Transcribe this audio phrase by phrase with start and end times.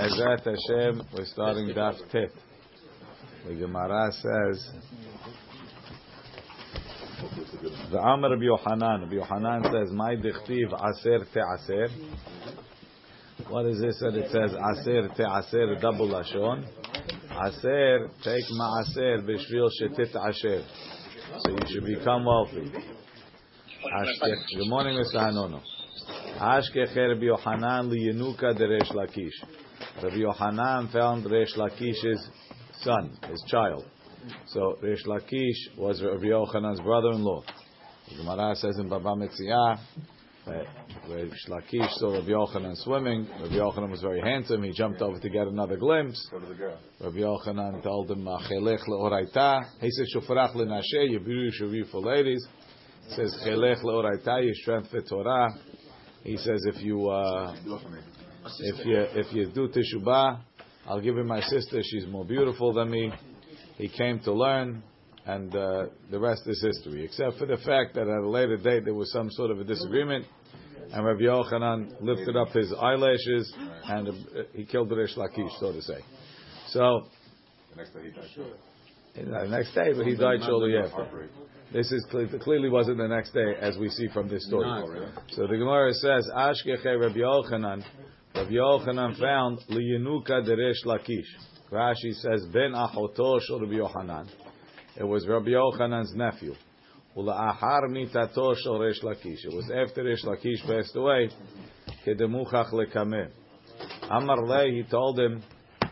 [0.00, 2.30] Ezrat Hashem, we're starting Daf Tet.
[3.46, 4.70] The Gemara says,
[7.90, 11.88] the Amr Rabbi Yohanan, Rabbi Yohanan says, My dichtiv aser te aser.
[13.50, 16.66] What is this that it says aser te aser, double lashon?
[17.44, 20.64] Aser, take ma'aser b'shvil shetit asher.
[21.40, 22.72] So you should become wealthy.
[24.56, 25.16] Good morning, Mr.
[25.16, 25.60] Hanono.
[26.38, 29.59] Ashkech Rabbi Yohanan liyenuka de Resh Lakish.
[30.02, 32.28] Rabbi Yohanan found Resh Lakish's
[32.80, 33.84] son, his child.
[34.46, 37.42] So Resh Lakish was Rabbi Yochanan's brother-in-law.
[38.08, 39.78] The Gemara says in Baba Metziah,
[40.46, 43.28] Resh Lakish saw Rabbi Yochanan swimming.
[43.40, 44.62] Rabbi Yochanan was very handsome.
[44.62, 46.30] He jumped over to get another glimpse.
[47.00, 52.44] Rabbi Yochanan told him, "Chelech leoraita." He said, "Shofarach lenashe, you should be for ladies."
[53.08, 55.50] He says, "Chelech leoraita, you strength for Torah."
[56.24, 57.54] He says, "If you uh,
[58.60, 60.40] if you if you do teshubah,
[60.86, 61.80] I'll give you my sister.
[61.82, 63.12] She's more beautiful than me."
[63.76, 64.82] He came to learn,
[65.26, 67.04] and uh, the rest is history.
[67.04, 69.64] Except for the fact that at a later date there was some sort of a
[69.64, 70.26] disagreement,
[70.92, 73.52] and Rabbi Yochanan lifted up his eyelashes,
[73.84, 74.12] and uh,
[74.52, 75.98] he killed Rish Lakish, so to say.
[76.68, 77.06] So.
[77.70, 79.42] The next day he died.
[79.44, 81.28] The next day, but he died shortly after.
[81.72, 82.04] This is
[82.42, 84.68] clearly wasn't the next day, as we see from this story.
[85.30, 87.84] So the Gemara says, Ashkeche Rabbi Yochanan,
[88.34, 91.24] Rabbi Yochanan found liyenuka deresh Lakish.
[91.70, 94.28] Rashi says, Ben achoto shel Rabbi Yochanan.
[94.96, 96.54] It was Rabbi Yochanan's nephew.
[97.16, 99.44] Ula'ahar mitato shel Resh Lakish.
[99.44, 101.28] It was after Resh Lakish passed away.
[102.06, 103.30] Kedemuchach lekameh.
[104.10, 105.42] Amar le, he told him,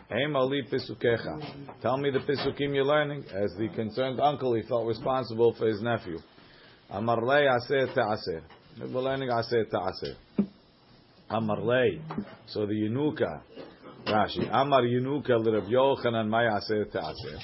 [0.09, 3.25] Tell me the pisukim you're learning.
[3.31, 6.17] As the concerned uncle, he felt responsible for his nephew.
[6.89, 8.41] Amar lei aser ta'aser.
[8.79, 10.15] We're learning aser ta'aser.
[11.29, 12.01] Amar lei.
[12.47, 13.41] So the Yenuka,
[14.07, 14.49] Rashi.
[14.51, 17.37] Amar Yenuka l'Rav Yochanan may aser ta'aser.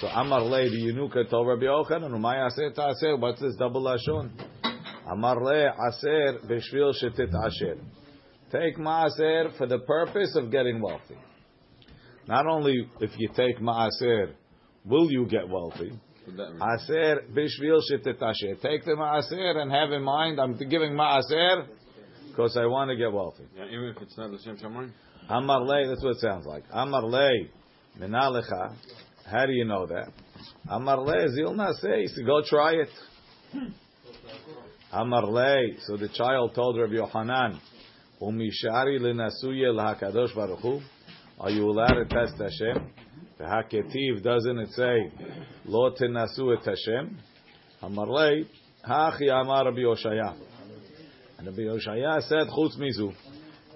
[0.00, 3.16] So Amar lei, the Yenuka told Rabbi Yochanan, may aser ta'aser.
[3.16, 4.30] What's this double lashon?
[5.10, 7.78] Amar lei aser b'shvil shetit asher.
[8.50, 11.16] Take ma'aser for the purpose of getting wealthy.
[12.26, 14.32] Not only if you take ma'aser,
[14.84, 15.92] will you get wealthy?
[16.28, 18.60] Aser bishvil shetetasher.
[18.60, 21.66] Take the ma'aser and have in mind, I'm giving ma'aser
[22.38, 23.42] because I want to get wealthy.
[23.56, 24.94] Yeah, even if it's not the same time.
[25.28, 26.62] Amar lei, that's what it sounds like.
[26.72, 27.50] Amar lei,
[28.00, 28.76] minalecha.
[29.28, 30.12] How do you know that?
[30.70, 32.06] Amar lei, zil naseh.
[32.24, 32.90] Go try it.
[34.92, 35.78] Amar lei.
[35.80, 37.60] So the child told Rabbi Yohanan,
[38.22, 40.80] umishari lenasuye lahakadosh baruch hu.
[41.40, 42.88] Are you allowed to test Hashem?
[43.38, 45.12] The Haketiv doesn't it say
[45.64, 47.18] Lo tenasu et Hashem?
[47.82, 48.46] Amarlei
[48.88, 50.36] Hachi Amar Rabbi Yoshaya.
[51.38, 53.14] And Rabbi Yoshaya said Chutz mizu,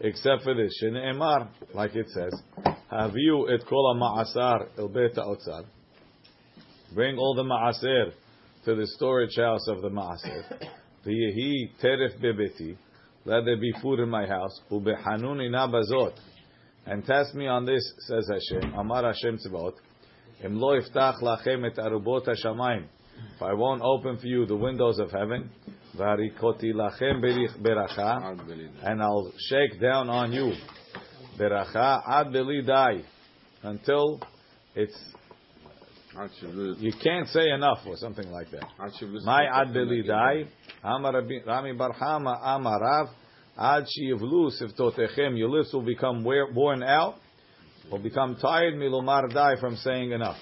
[0.01, 2.35] except for this Emar, like it says
[2.91, 5.65] Haviu et kol ma'asar el bet otzar.
[6.93, 8.13] Bring all the ma'aser
[8.65, 10.43] to the storage house of the ma'aser.
[11.07, 12.77] V'yehi teref bebeti.
[13.25, 14.61] Let there be food in my house.
[14.69, 16.15] Ubehanuni nabazot.
[16.85, 18.75] And test me on this, says Hashem.
[18.75, 19.75] Amar Hashem Tzivot.
[20.43, 22.87] Im lo iftach lachem et arubot hashamayim.
[23.37, 25.51] If I won't open for you the windows of heaven,
[25.97, 27.23] varikoti lachem
[27.61, 28.39] beracha,
[28.83, 30.53] and I'll shake down on you
[31.39, 32.33] beracha ad
[32.67, 33.03] dai
[33.63, 34.21] until
[34.75, 34.97] it's
[36.79, 38.65] you can't say enough or something like that.
[39.25, 39.73] My ad
[40.07, 40.45] dai.
[40.85, 43.09] Amar Rami Barhama Amarav.
[43.57, 47.17] Ad sheyivlu siftotechem, your lips will become worn out,
[47.91, 50.39] will become tired, milomar die from saying enough.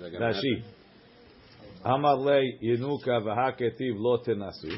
[0.00, 0.62] Rashi.
[1.85, 4.71] Amar le yenuka v'haketiv lo tenasu.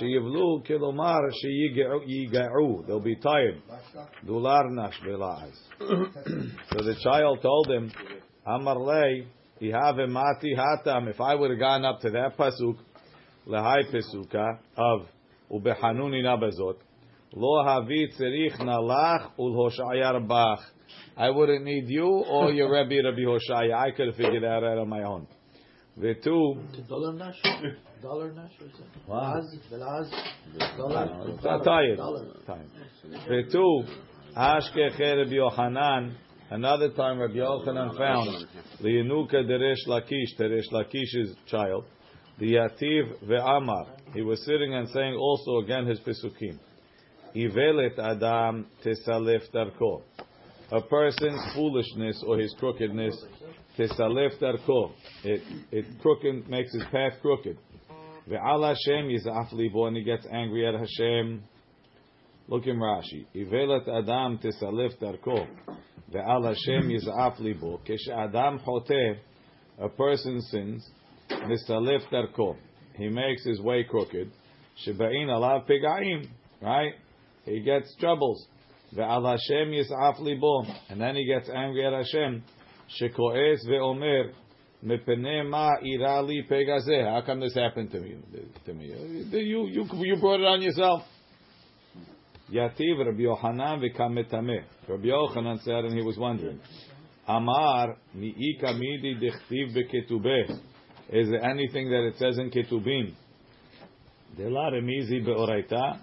[0.00, 2.86] Sheyivlu kilomar sheyiga'u.
[2.86, 3.62] They'll be tired.
[4.26, 5.56] Dular nash bela'az.
[5.78, 7.90] So the child told him,
[8.46, 9.24] Amar le,
[9.62, 11.08] ihave mati hatam.
[11.08, 12.76] If I would have gone up to that pasuk,
[13.46, 15.06] lehai pesuka of
[15.50, 16.82] ובחנוני נא בזאת,
[17.36, 20.70] לא הביא צריך נלך ולהושעיה רבך.
[21.16, 23.74] I wouldn't need you or your Rebbe Rabbi Hoshaya.
[23.74, 25.26] I could have figured that out on my own.
[25.95, 27.39] Dollar nash?
[28.01, 28.51] Dollar nash?
[29.05, 29.43] What?
[29.71, 30.09] Velaz?
[30.75, 31.63] Dollar?
[31.63, 31.97] Tired.
[32.47, 32.69] Time.
[33.29, 33.85] Vetu.
[34.35, 36.15] Ashkeche Rabbi Yochanan.
[36.49, 38.47] Another time Rabbi Yochanan found
[38.81, 41.85] Liyanuka Deresh Lakish, Deresh Lakish's child.
[42.39, 43.85] The Yativ ve'amar.
[44.15, 46.57] He was sitting and saying also again his pesukim.
[47.35, 50.01] Ivelet adam tesalef darko.
[50.71, 53.15] A person's foolishness or his crookedness
[53.77, 54.91] tesalef darko.
[55.23, 55.41] It
[55.71, 57.57] it crooked makes his path crooked.
[58.29, 61.43] Ve'al Hashem yizaf libo and he gets angry at Hashem.
[62.47, 63.25] Look in Rashi.
[63.35, 65.47] Ivelat Adam tisalif darko.
[66.13, 67.81] Ve'al Hashem yiz'af libo.
[68.11, 69.17] Adam chote,
[69.79, 70.89] a person sins,
[71.29, 72.55] misalif darko.
[72.95, 74.31] He makes his way crooked.
[74.85, 76.27] Sheba'in alav pigaim.
[76.61, 76.93] Right?
[77.45, 78.45] He gets troubles.
[78.95, 80.63] Ve'al Hashem yiz'af libo.
[80.89, 82.43] And then he gets angry at Hashem.
[87.05, 88.17] How come this happened to me?
[88.65, 88.85] To me,
[89.31, 91.03] you you you brought it on yourself.
[92.51, 94.63] Yativ Rabbi Yochanan v'kametame.
[94.87, 96.59] Rabbi Yochanan said, and he was wondering,
[97.27, 100.59] Amar mi'ika midi dechtiv beketubeh.
[101.09, 103.15] Is there anything that it says in ketubim?
[104.37, 105.99] Dela remizi beoraita.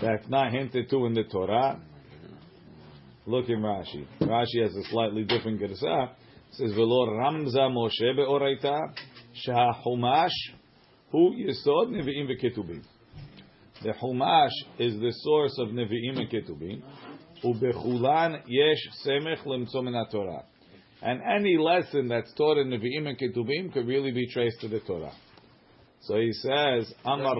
[0.00, 1.80] That's not hinted to in the Torah.
[3.26, 4.06] Look in Rashi.
[4.20, 6.10] Rashi has a slightly different gersa.
[6.52, 8.94] says velo ramza Moshe beoraita
[9.46, 10.30] shahumash
[11.10, 12.82] hu yesod nevi'im v'ketubim.
[13.82, 16.82] The Humash is the source of Nevi'im and Ketubim.
[17.44, 20.44] Ubechulan yesh semech lemtzo min Torah.
[21.02, 24.80] And any lesson that's taught in Nevi'im and Ketubim could really be traced to the
[24.80, 25.12] Torah.
[26.00, 27.36] So he says, Amar.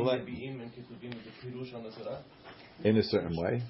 [2.84, 3.62] In a certain way.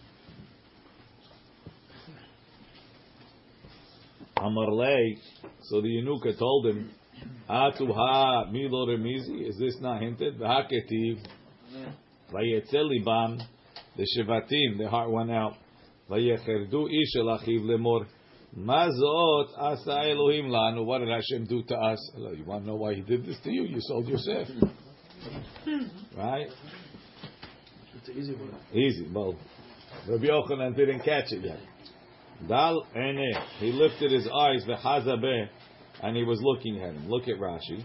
[4.36, 5.16] Amar le...
[5.62, 6.90] So the Yenuka told him,
[7.48, 9.48] Atu ha milo remizi.
[9.48, 10.38] Is this not hinted?
[10.38, 11.18] V'haketiv.
[12.32, 13.40] Vayetzel libam,
[13.96, 15.54] the shevatim, the heart went out.
[16.10, 18.06] Vayecherdu ish el achiv lemor.
[18.58, 20.84] Mazot asa Elohim lanu.
[20.84, 22.12] What did Hashem do to us?
[22.16, 23.64] You want to know why He did this to you?
[23.64, 24.48] You sold yourself,
[25.64, 26.18] hmm.
[26.18, 26.48] right?
[27.96, 28.36] It's easy.
[28.72, 29.08] Easy.
[29.12, 29.36] Well,
[30.08, 31.58] Rabbi Yochanan didn't catch it yet.
[32.48, 33.34] Dal ene.
[33.58, 35.48] He lifted his eyes v'chazabeh,
[36.02, 37.08] and he was looking at him.
[37.08, 37.84] Look at Rashi.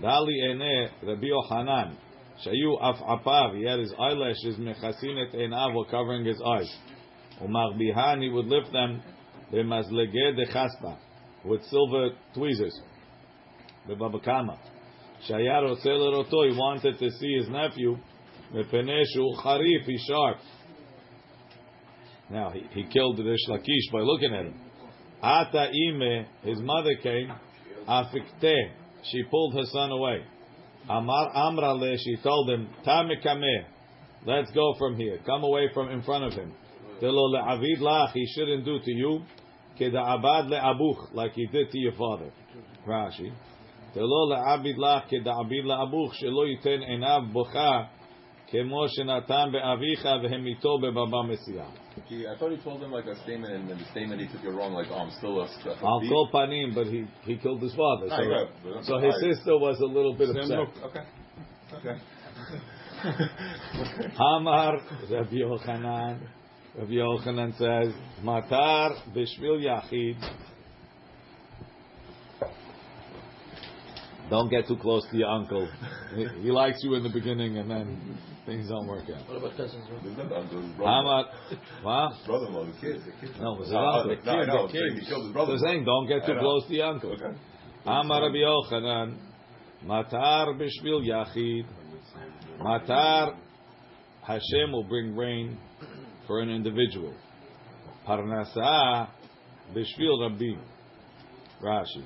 [0.00, 1.96] Dali ene Rabbi Yochanan.
[2.44, 6.70] Shayu af he had his eyelashes mechasin et einav were covering his eyes.
[7.40, 9.02] Umarbihan, he would lift them
[9.52, 10.98] b'mazlege de chaspa
[11.44, 12.76] with silver tweezers.
[13.88, 14.58] B'babakama.
[15.28, 17.96] Shaya rotzel roto, he wanted to see his nephew.
[18.52, 20.38] Mepeneshu charif, he's sharp.
[22.30, 24.54] Now he, he killed the Lakish by looking at him.
[25.22, 27.32] Ata ime, his mother came.
[27.88, 28.70] Afikte,
[29.02, 30.24] she pulled her son away.
[30.88, 33.64] Amar Amrale, she told him, Tamikame,
[34.26, 35.18] let's go from here.
[35.24, 36.52] Come away from in front of him.
[37.00, 39.22] Telo le'avid lach, he shouldn't do to you.
[39.78, 42.30] Keda abad le'abuch, like he did to your father.
[42.86, 43.32] Rashi.
[43.94, 47.88] Telo le'avid lach, keda abid le'abuch, shelo yiten enav bocha,
[48.47, 51.69] כמו שנתן באביך והמיתו בבבא מסיעה.
[51.99, 54.71] I thought he told him like a statement, and the statement he took it wrong,
[54.73, 55.47] like, oh, I'm still a...
[55.83, 58.07] Al kol panim, but he, he killed his father.
[58.09, 58.81] Ah, So, yeah.
[58.83, 60.59] so his sister was a little bit upset.
[60.87, 61.03] Okay.
[61.77, 61.97] Okay.
[64.17, 64.79] Hamar
[65.11, 66.19] Rabbi Yochanan.
[66.77, 67.93] Rabbi Yochanan says,
[68.23, 70.17] Matar b'shvil yachid.
[74.30, 75.68] Don't get too close to your uncle.
[76.16, 79.28] He, he likes you in the beginning, and then things don't work out.
[79.28, 79.86] What about cousins?
[79.88, 79.98] bro?
[80.02, 82.10] There's nothing until his Hamar, brother-in-law.
[82.10, 82.26] what?
[82.26, 83.02] Brother-in-law, the kid.
[83.04, 83.40] The kid.
[83.40, 84.16] No, it was his ah, uncle.
[84.16, 85.58] the- no, I know, I'm saying he killed his brother.
[85.58, 87.12] So saying, don't get too close to your uncle.
[87.12, 87.36] Okay.
[87.86, 89.18] Amar Rabbi Yochanan,
[89.84, 91.66] Matar b'shvil yachid.
[92.60, 93.36] Matar,
[94.22, 95.58] Hashem will bring rain
[96.26, 97.12] for an individual.
[98.08, 99.08] Parnasa
[99.74, 100.60] b'shvil rabim.
[101.62, 102.04] Rashi.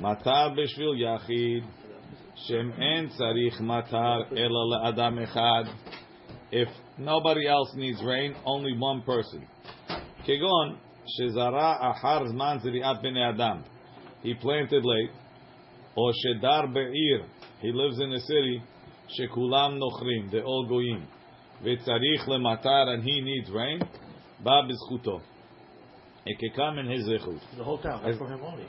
[0.00, 1.64] Matar b'shvil yachid.
[2.46, 5.72] Shem en tzarich matar ela le'adam echad.
[6.52, 9.46] If nobody else needs rain, only one person.
[10.26, 10.76] Kegon,
[11.18, 13.64] shezara achar zman zriat b'nei adam.
[14.22, 15.10] He planted late.
[15.96, 17.24] Or shedar be'ir.
[17.60, 18.62] He lives in a city.
[19.18, 20.30] Shekulam nochrim.
[20.30, 21.06] They all goyim.
[21.64, 23.80] V'tzarich lematar and he needs rain.
[24.44, 25.22] Ba b'zchuto.
[26.26, 27.40] It can come in his zechut.
[27.56, 28.02] The whole town.
[28.04, 28.66] That's for him only.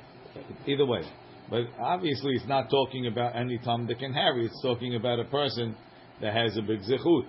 [0.67, 1.01] Either way.
[1.49, 4.45] But obviously it's not talking about any Tom, Dick, and Harry.
[4.45, 5.75] It's talking about a person
[6.21, 7.25] that has a big zechut.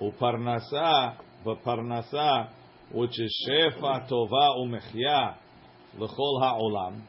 [0.00, 2.48] Uparnasa, but parnasa,
[2.92, 5.34] which is shefa tova umechya
[5.98, 7.02] l'chol ha'olam,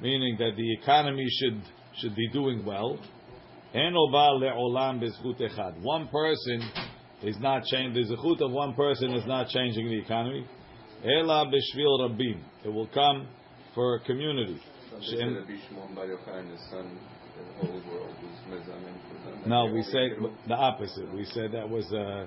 [0.00, 1.60] meaning that the economy should
[2.00, 2.98] should be doing well.
[5.82, 6.62] One person
[7.22, 7.94] is not changing.
[7.94, 10.46] The zechut of one person is not changing the economy.
[11.04, 12.40] Ela b'shvil rabim.
[12.64, 13.26] It will come
[13.74, 14.60] for a community.
[19.46, 20.10] No, we said
[20.46, 21.12] the opposite.
[21.14, 22.26] We said that was uh,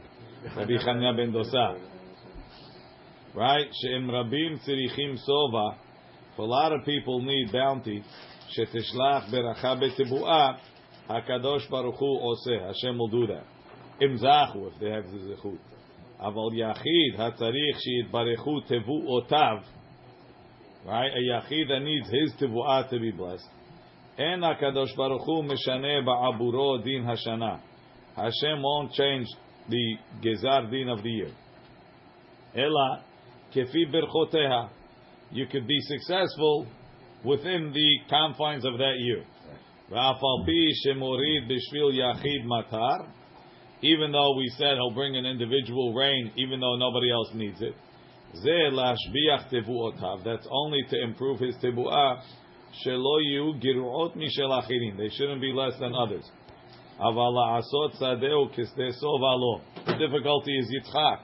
[0.56, 1.80] Rabbi Chanina ben Dosa.
[3.36, 3.68] Right?
[3.82, 5.76] She'im rabim tzirichim sova.
[6.38, 8.04] A lot of people need bounty,
[8.58, 10.58] shetishlach beracha betebu'ah,
[11.10, 12.68] HaKadosh Baruch Hu oseh.
[12.68, 13.44] Hashem will do that.
[14.02, 15.60] Im zachu, if they have the zechut.
[16.22, 19.58] אבל יחיד הצריך שיתברכו תבואותיו
[20.86, 21.12] right?
[21.12, 23.48] A yachid that needs his tivuah to be blessed.
[24.18, 27.60] En Hakadosh Baruch Hu mishane ba'aburo din hashana.
[28.16, 29.28] Hashem won't change
[29.70, 31.32] the gezar din of the year.
[32.56, 33.04] Ela
[33.56, 34.70] kefi berchoteha.
[35.32, 36.68] You could be successful
[37.24, 39.24] within the confines of that year.
[43.82, 47.74] Even though we said he'll bring an individual rain, even though nobody else needs it.
[48.34, 48.46] That's
[50.50, 52.22] only to improve his tebu'ah.
[54.98, 56.24] They shouldn't be less than others.
[59.86, 61.20] The difficulty is Yitzchak.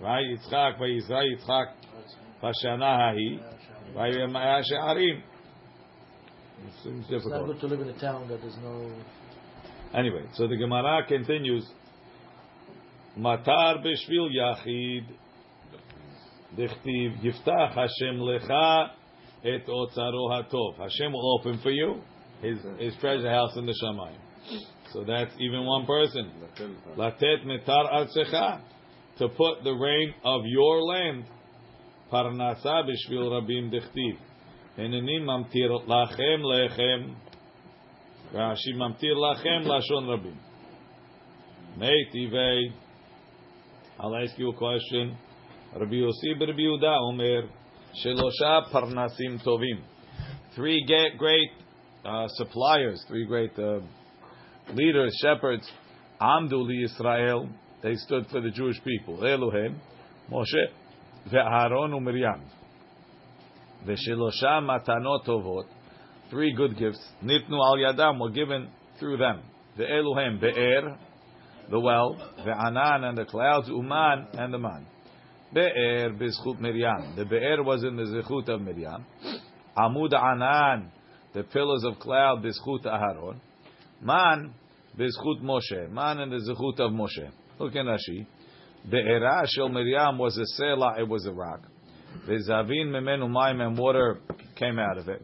[0.00, 0.24] Right?
[0.24, 1.66] Yitzchak, Vayizra Yitzchak,
[2.42, 3.40] Pashana Hahi,
[3.94, 5.22] Vayemaya She'arim.
[6.66, 7.34] It seems difficult.
[7.34, 8.90] Not good to live in a town that there's no...
[9.94, 11.64] Anyway, so the Gemara continues.
[13.16, 15.04] Matar b'shvil yachid
[16.56, 18.90] Dichtiv yiftach Hashem lecha
[19.44, 20.78] et otzaro hatov.
[20.78, 22.00] Hashem will open for you
[22.40, 24.18] his his treasure house in the Shamayim.
[24.92, 26.30] So that's even one person.
[26.96, 28.60] Latet metar artzecha
[29.18, 31.24] to put the rain of your land.
[32.10, 34.16] Parnasa b'shvil rabim dichtiv.
[34.78, 37.14] Heneni mamtir lachem lechem.
[38.32, 40.36] Rashi mamtir lachem lashon rabim.
[41.78, 42.72] Meitivei.
[44.00, 45.18] I'll ask you a question.
[45.76, 47.42] Rabbi Yossi Rabbi Yehuda Omer
[48.02, 49.82] Shelosha Parnasim Tovim.
[50.56, 50.82] Three
[51.18, 51.50] great
[52.04, 53.80] uh, suppliers, three great uh,
[54.72, 55.70] leaders, shepherds.
[56.20, 57.48] Amdu li Israel.
[57.82, 59.24] They stood for the Jewish people.
[59.24, 59.78] Elohim,
[60.32, 60.68] Moshe,
[61.30, 62.40] ve'Aaron u'Miriam.
[63.86, 65.66] Ve'Shelosha matanot tovot.
[66.30, 67.06] Three good gifts.
[67.22, 69.42] Nitnu al yadam were given through them.
[69.76, 70.98] The Elohim, Be'er,
[71.70, 74.86] the well, the Anan and the clouds, Uman and the man.
[75.52, 77.16] Be'er Miriam.
[77.16, 79.04] The Be'er was in the zechut of Miriam.
[79.76, 80.90] Amud Anan,
[81.32, 83.40] the pillars of cloud, bizchut Aharon.
[84.02, 84.52] Man,
[84.98, 85.90] bizchut Moshe.
[85.90, 87.30] Man in the zechut of Moshe.
[87.58, 88.26] Look in Rashi.
[88.90, 91.60] Be'era shel Miriam was a selah, it was a rock.
[92.26, 94.20] Ve'zavin memenu mayim and water
[94.56, 95.22] came out of it.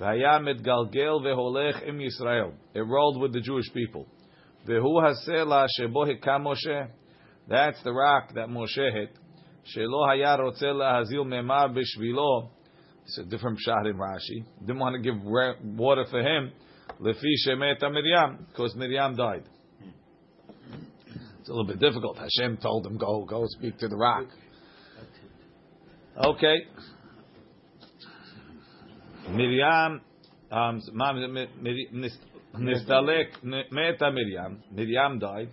[0.00, 2.52] V'haya mitgalgel ve'holech im Yisrael.
[2.74, 4.06] It rolled with the Jewish people.
[4.66, 6.88] Vehu hasela shebo hikam Moshe.
[7.48, 9.10] That's the rock that Moshe hit.
[9.74, 12.50] Shelo haya rotze lahazil memar b'shvilo.
[13.04, 14.44] It's a different shot in Rashi.
[14.60, 16.52] Didn't want to give water for him.
[17.00, 19.44] Lefi shemeta Miriam, because Miriam died.
[21.40, 22.18] It's a little bit difficult.
[22.18, 24.26] Hashem told him, go, go speak to the rock.
[26.22, 26.56] Okay.
[29.30, 30.00] Miriam,
[30.50, 32.18] um, Mam- Mi- Mi- Nis-
[32.56, 35.50] Nistalek, Meta Miriam, Miriam died.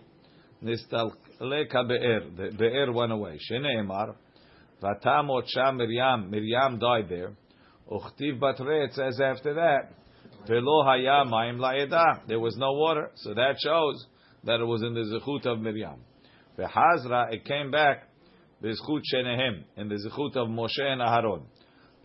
[0.63, 3.37] Nistalek Be'er, the Be'er went away.
[3.49, 4.15] Shene'emar,
[4.81, 7.33] Vatamot Sham Miriam, Miriam died there.
[7.91, 9.91] Uchtiv Batre, it says after that,
[10.47, 13.11] Velo Haya Maim La'eda, there was no water.
[13.15, 14.05] So that shows
[14.43, 16.01] that it was in the Zechut of Miriam.
[16.57, 18.09] V'Hazra, it came back,
[18.63, 21.43] Bezchut Shenehem, in the Zechut of Moshe and Aharon.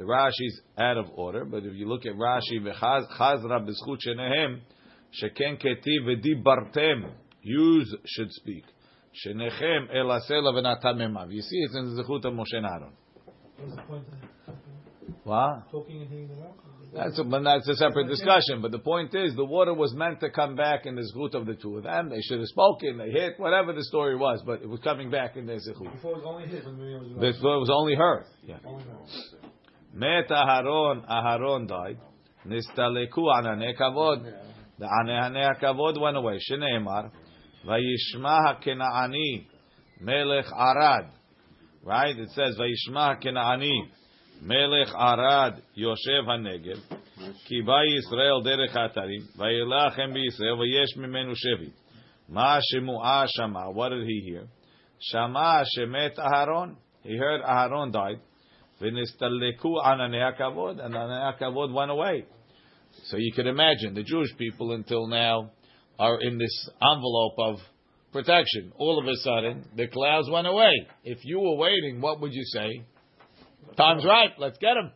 [0.01, 4.63] The Rashi's out of order, but if you look at Rashi, v'chazra b'zchut shenehem,
[5.23, 7.11] sheken ketiv v'dibartem,
[7.43, 8.65] yous should speak.
[9.15, 11.33] Shenechem el asela v'natamemav.
[11.33, 12.93] You see, it's in the zechut of Moshe and Aaron.
[13.59, 14.05] What's the point
[14.47, 14.55] of
[15.25, 15.71] What?
[15.71, 16.57] talking and hitting the rock?
[16.93, 18.63] That's a, but that's a separate discussion.
[18.63, 21.47] But the point is, the water was meant to come back in the zechut of
[21.47, 22.09] the two of them.
[22.09, 22.99] They should have spoken.
[22.99, 25.93] They hit whatever the story was, but it was coming back in their zechut.
[25.93, 28.27] Before it was only his when Miriam was only her.
[28.45, 28.57] Yeah.
[28.67, 28.85] Only.
[29.93, 31.99] Met Aharon, Aharon died.
[32.47, 34.33] Nistaleku anane kavod.
[34.79, 36.39] The anane kavod went away.
[36.51, 37.11] Shneimar,
[37.66, 39.46] vayishma Kenaani,
[40.02, 41.10] melech Arad.
[41.84, 42.18] Right?
[42.18, 43.90] It says vayishma Kenaani,
[44.42, 46.80] melech Arad, Yoshev haNegev.
[47.46, 51.70] כי בא ישראל דרך האתרים, וילחם בישראל, ויש ממנו שבי.
[52.30, 54.46] מה שמועה שמע, what did he hear?
[55.00, 58.20] שמע שמת אהרון, he heard Aharon died,
[58.82, 62.26] ונסתלקו ענני הכבוד, and ענני הכבוד went away.
[63.04, 65.52] So you can imagine, the Jewish people until now
[66.01, 67.57] are in this envelope of
[68.11, 68.73] protection.
[68.79, 70.73] All of a sudden, the clouds went away.
[71.05, 72.83] If you were waiting, what would you say?
[73.77, 74.91] Time's right, let's get him.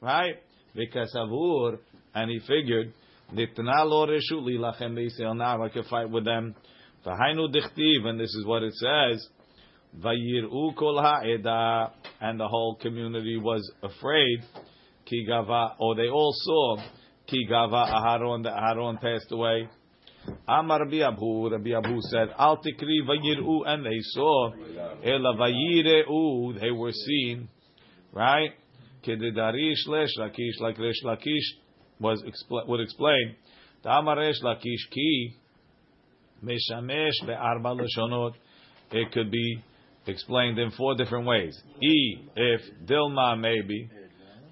[0.00, 0.34] Right?
[0.74, 1.78] Because Avur,
[2.12, 2.92] and he figured,
[3.32, 5.36] Nitna lo reshut lilachem b'Yisrael.
[5.36, 6.56] Now I can fight with them.
[7.06, 9.28] V'hainu dichtiv, and this is what it says.
[10.02, 14.40] Kol ha'eda, and the whole community was afraid.
[15.06, 16.76] Ki gava, or they all saw,
[17.28, 19.68] ki gava Aharon, that Aharon passed away.
[20.46, 24.52] Amar Rabbi Abu, Rabbi Abu said, Al tikri vayiru, and they saw,
[25.02, 27.48] ela vayireu, they were seen,
[28.12, 28.50] right?
[29.06, 31.44] Kedidarish Resh Lakish, like lakish
[32.00, 33.36] was expl- would explain.
[33.82, 35.36] Tamar resh lakish ki
[36.42, 38.32] meshamesh be'arba leshonot.
[38.92, 39.62] It could be
[40.06, 41.58] explained in four different ways.
[41.82, 43.90] E, if Dilma maybe,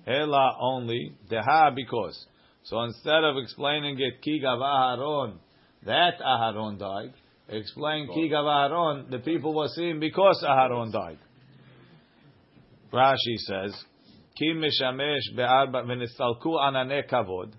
[0.06, 2.26] Ela only, Deha because.
[2.64, 5.38] So instead of explaining it Ki Gav Aharon,
[5.86, 7.12] that Aharon died,
[7.48, 11.18] explain Ki Gav Aharon, the people were seeing because Aharon died.
[12.92, 13.74] Rashi says,
[14.38, 17.52] Ki Mishamesh Be'arba V'nistalku Anane Kavod.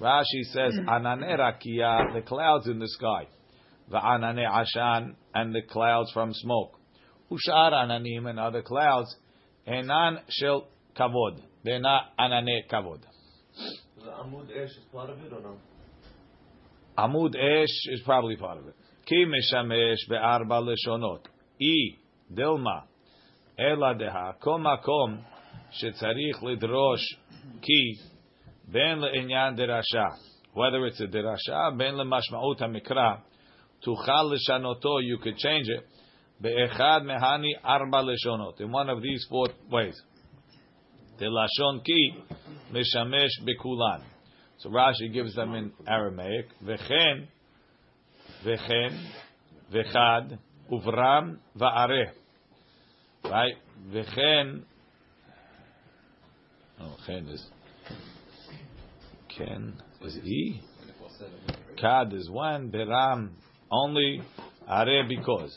[0.00, 0.86] Rashi says, mm.
[0.86, 3.26] Anane Rakia, the clouds in the sky.
[3.90, 6.78] V'anane Ashan, and the clouds from smoke.
[7.30, 9.14] Ushar Ananim and other clouds,
[9.66, 11.40] Enan Shel Kavod.
[11.64, 13.00] They're not Anane Kavod.
[13.96, 15.56] The Amud Esh is part of it or no?
[16.98, 18.74] Amud Esh is probably part of it.
[19.06, 21.20] Ki Meshamesh Be'arba Leshonot.
[21.60, 21.96] E
[22.32, 22.82] Dilma,
[23.58, 25.24] Ela Deha, Kom
[25.82, 27.04] Shetzarich Lidrosh,
[27.62, 27.98] Ki,
[28.68, 30.16] Ben Le'inyan Derasha.
[30.54, 33.20] Whether it's a Derasha, Ben Le'mashma'ut HaMikra,
[33.86, 35.86] Tuchal Leshanoto, you could change it.
[36.42, 38.60] Be'echad Mehani Arba Leshonot.
[38.60, 40.00] In one of these four ways.
[41.20, 42.14] Delashon Ki,
[42.72, 44.02] Meshamesh Bekulan.
[44.58, 46.46] So Rashi gives them in Aramaic.
[46.64, 47.28] Vechen,
[48.44, 49.06] vechen,
[49.72, 50.38] vechad,
[50.72, 52.10] uvram, va'areh.
[53.24, 53.54] Right?
[53.90, 54.62] Vechen.
[56.80, 57.44] Oh, chen is.
[59.36, 60.60] Ken is E.
[61.80, 62.70] Kad is one.
[62.70, 63.30] Beram
[63.70, 64.22] only.
[64.66, 65.56] Are because.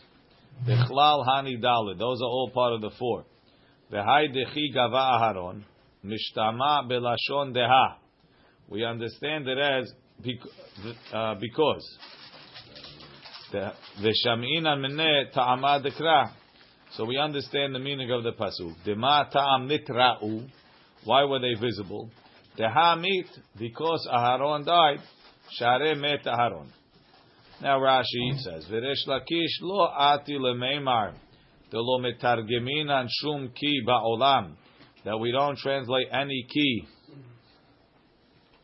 [0.67, 1.97] Bechlal hani dalid.
[1.97, 3.25] Those are all part of the four.
[3.91, 5.63] V'hai dechi gava aharon.
[6.05, 7.95] Mishtama belashon deha.
[8.69, 9.91] We understand it as
[11.11, 11.97] uh, because.
[13.51, 16.31] V'sham'ina mineh ta'ama dekra.
[16.91, 18.75] So we understand the meaning of the pasuk.
[18.85, 20.47] Dema ta'am nitra'u.
[21.03, 22.09] Why were they visible?
[22.57, 24.99] Deha mit, because Aharon died.
[25.51, 26.67] Share met Aharon.
[27.61, 31.13] Now Rashi says, V'resh lakish lo ati lemeimar.
[31.71, 34.55] De lo metargeminan shum ki ba'olam.
[35.05, 36.87] That we don't translate any ki.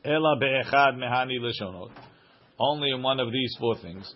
[0.06, 1.90] Ela be'echad mehani leshonot.
[2.60, 4.14] Only in one of these four things.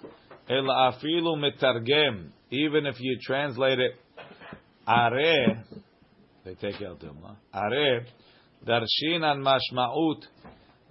[0.47, 2.29] Ela afilu metargem.
[2.51, 3.91] Even if you translate it,
[4.87, 5.11] are,
[6.45, 8.05] they take out Dilma, are,
[8.65, 10.21] darshinan mashma'ut,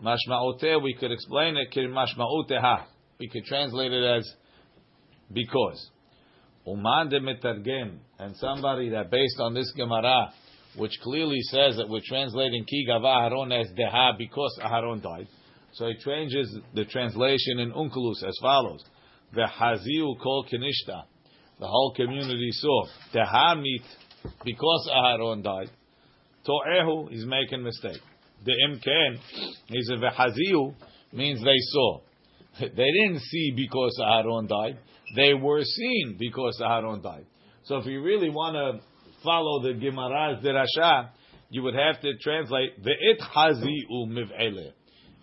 [0.05, 2.85] mashma'ute, we could explain it, kir mashma'uteha.
[3.19, 4.33] We could translate it as
[5.33, 5.91] because.
[6.67, 10.33] Uman de metargem, and somebody that based on this Gemara,
[10.77, 15.29] which clearly says that we're translating ki gava Aharon as deha because Aharon died.
[15.73, 18.85] So it changes the translation in Onkelos as follows:
[19.35, 21.03] Ve'haziu kol kenishta.
[21.61, 23.83] The whole community saw deha mit
[24.45, 25.71] because Aharon died.
[26.47, 28.01] To'ehu is making mistake.
[28.45, 29.19] The imken,
[29.67, 30.75] he said ve'haziu
[31.13, 32.01] means they saw.
[32.61, 34.79] They didn't see because Aharon died.
[35.15, 37.27] They were seen because Aharon died.
[37.65, 38.85] So if you really want to
[39.23, 41.11] follow the Gemara's derasha,
[41.51, 44.73] you would have to translate the it haziu miv'ele.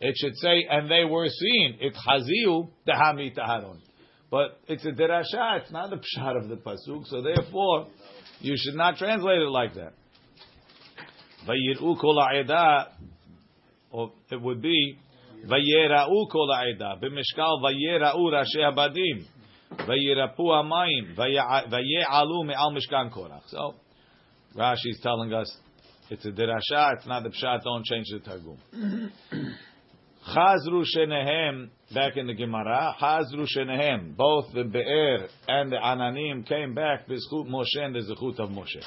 [0.02, 3.80] It should say, and they were seen it haziu dehami taharon.
[4.30, 7.06] But it's a derasha; it's not the pshat of the pasuk.
[7.06, 7.88] So therefore,
[8.40, 9.94] you should not translate it like that.
[11.48, 12.20] Vayiru kol
[13.92, 14.98] or it would be
[15.46, 19.26] vayera'u kol ha'edah b'mishkal vayera'u rashi habadim.
[19.88, 23.44] Vayirapu amayim vaye'alu me'al mishkan korach.
[23.48, 23.76] So
[24.57, 25.55] Rashi is telling us
[26.11, 27.63] it's a derasha, it's not the pshat.
[27.63, 28.59] Don't change the targum.
[30.35, 32.95] Chazru shenehem back in the Gemara.
[33.01, 38.39] Chazru shenehem both the be'er and the ananim came back b'zchut Moshe and the zechut
[38.41, 38.83] of Moshe.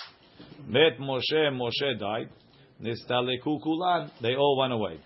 [0.68, 2.30] Met Moshe, Moshe died.
[2.82, 4.12] Nistaleku kulan.
[4.22, 5.00] They all went away.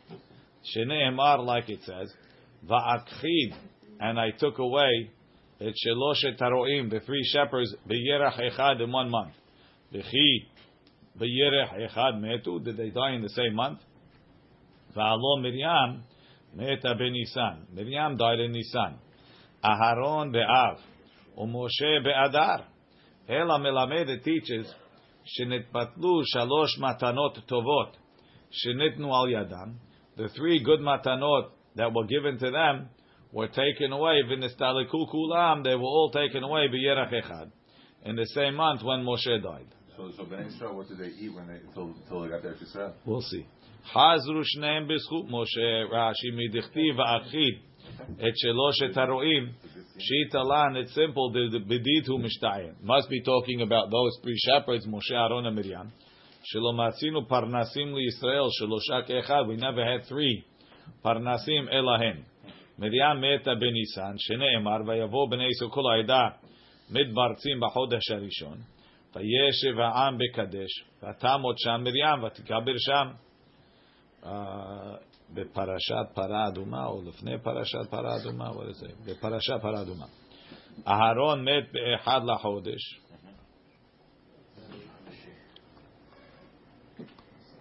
[0.76, 2.12] Sheneemar like it says.
[2.68, 3.54] Va'akchid
[4.00, 5.10] and I took away
[5.62, 9.34] את שלושת הרועים, the three shepherds, בירח אחד in one month.
[9.92, 10.51] וכי
[11.19, 12.63] V'yerech echad metu.
[12.65, 13.81] Did they die in the same month?
[14.97, 16.05] V'alo Miriam
[16.55, 17.73] meta benisan.
[17.73, 18.99] Miriam died in Nisan.
[19.65, 20.79] Aharon be'av.
[21.39, 22.65] Umoshe be'adar.
[23.29, 24.67] Ela melamed teaches
[25.39, 27.93] shenitpatlu shalosh matanot tovot
[28.65, 29.75] shenitnu al yadam.
[30.17, 32.89] The three good matanot that were given to them
[33.33, 34.23] were taken away.
[34.29, 35.65] V'nistaliku kulam.
[35.65, 36.69] They were all taken away.
[36.69, 37.51] B'yerech echad.
[38.05, 39.69] In the same month when Moshe died.
[39.96, 42.54] So, so Ben Israel, what did they eat when they until, until they got there
[42.54, 42.94] to Israel?
[43.06, 43.46] We'll see.
[43.96, 47.60] Hazru shneim b'schut Moshe Rashi midichti va'achid
[48.20, 49.54] Et sheloshet haroim.
[49.98, 50.76] Shita lan.
[50.76, 51.32] It's simple.
[51.32, 52.82] The the beditu mishtayim.
[52.84, 55.92] Must be talking about those three shepherds, Moshe, Aaron, and Miriam.
[56.54, 59.48] Shelo matzinu parnasim liYisrael shelosha keechad.
[59.48, 60.46] We never had three
[61.04, 62.24] parnasim elahem.
[62.78, 64.18] Miriam meta benisan.
[64.30, 66.38] Sheneemar vayavo bnei Yisrael kol ha'eda
[66.90, 68.58] מתברצים בחודש הראשון,
[69.16, 73.08] וישב העם בקדש, ותמות שם מרים, ותקבר שם.
[74.26, 74.96] אה,
[75.34, 79.10] בפרשת פרה אדומה, או לפני פרשת פרה אדומה, what is it?
[79.10, 80.06] בפרשת פרה אדומה.
[80.88, 83.00] אהרון מת באחד לחודש,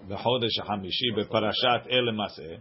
[0.09, 2.57] בחודש החמישי, בפרשת אל מסעה.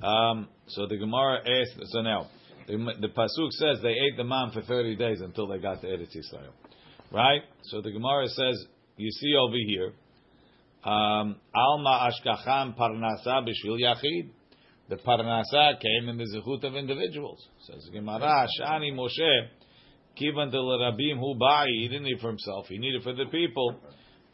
[0.00, 2.28] Um, so the Gemara asked, so now,
[2.68, 5.88] the, the Pasuk says they ate the man for 30 days until they got to
[5.88, 6.52] Eretz Yisrael.
[7.13, 7.41] Right?
[7.65, 8.65] So the Gemara says,
[8.97, 9.93] you see over here,
[10.83, 14.29] um, Alma Ashkacham Parnasa Bishvil Yachid.
[14.89, 17.47] The Parnasa came in the Zechut of individuals.
[17.67, 19.47] Says Gemara, Shani Moshe,
[20.19, 23.79] Kivan de Rabim Hu Ba'i, he didn't need for himself, he needed for the people.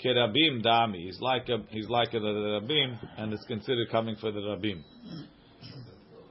[0.04, 4.32] Kerabim Dami, he's like a, he's like a, the Rabim, and it's considered coming for
[4.32, 4.82] the Rabim.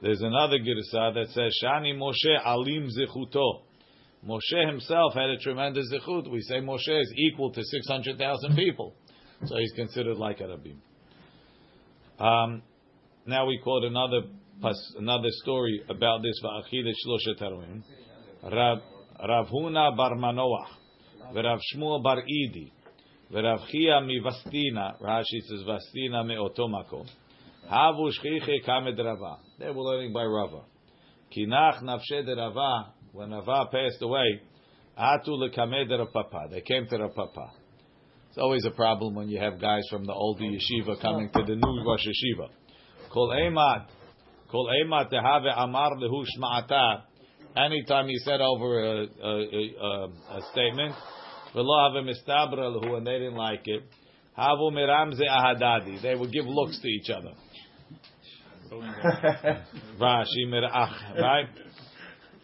[0.01, 3.61] There's another Girsa that says, Shani Moshe Alim Zechuto.
[4.27, 6.29] Moshe himself had a tremendous zechut.
[6.29, 8.93] We say Moshe is equal to 600,000 people.
[9.45, 10.77] So he's considered like a Rabim.
[12.19, 12.61] Um,
[13.25, 14.23] now we quote another
[14.97, 17.83] another story about this Va'achidet Shloshet Haroim.
[18.43, 18.79] Rav,
[19.27, 20.67] Rav Huna bar Manoach,
[21.33, 22.71] V'Rav Shmuel bar Idi,
[23.31, 27.05] V'Rav Chia mi Vastina, Rashi says Vastina me Otomako.
[27.71, 29.37] Havu shchiche kamed Rava.
[29.59, 30.63] They were learning by Rava.
[31.35, 34.41] Kinach nafshe de Rava, when Rava passed away,
[34.97, 36.47] atu lekamed Papa.
[36.51, 37.51] They came to Rav Papa.
[38.29, 41.55] It's always a problem when you have guys from the older yeshiva coming to the
[41.55, 42.49] new Rosh Yeshiva.
[43.11, 43.87] Kol emat,
[44.51, 47.01] kol emat tehave amar lehu shma'ata.
[47.57, 49.33] Anytime he said over a, a,
[49.81, 50.93] a, a statement,
[51.55, 53.83] v'lo have mistabra lehu, and they didn't like it.
[54.37, 55.99] Havu miramze ahadadi.
[56.01, 57.33] They would give looks to each other.
[59.99, 61.49] Rashi mirach, right?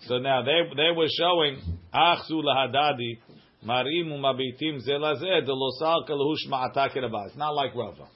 [0.07, 1.61] So now they they were showing
[1.93, 3.17] achzu lahadadi
[3.65, 8.07] marim umabitim zelazeh delosal kalush ma'atak It's not like Rava.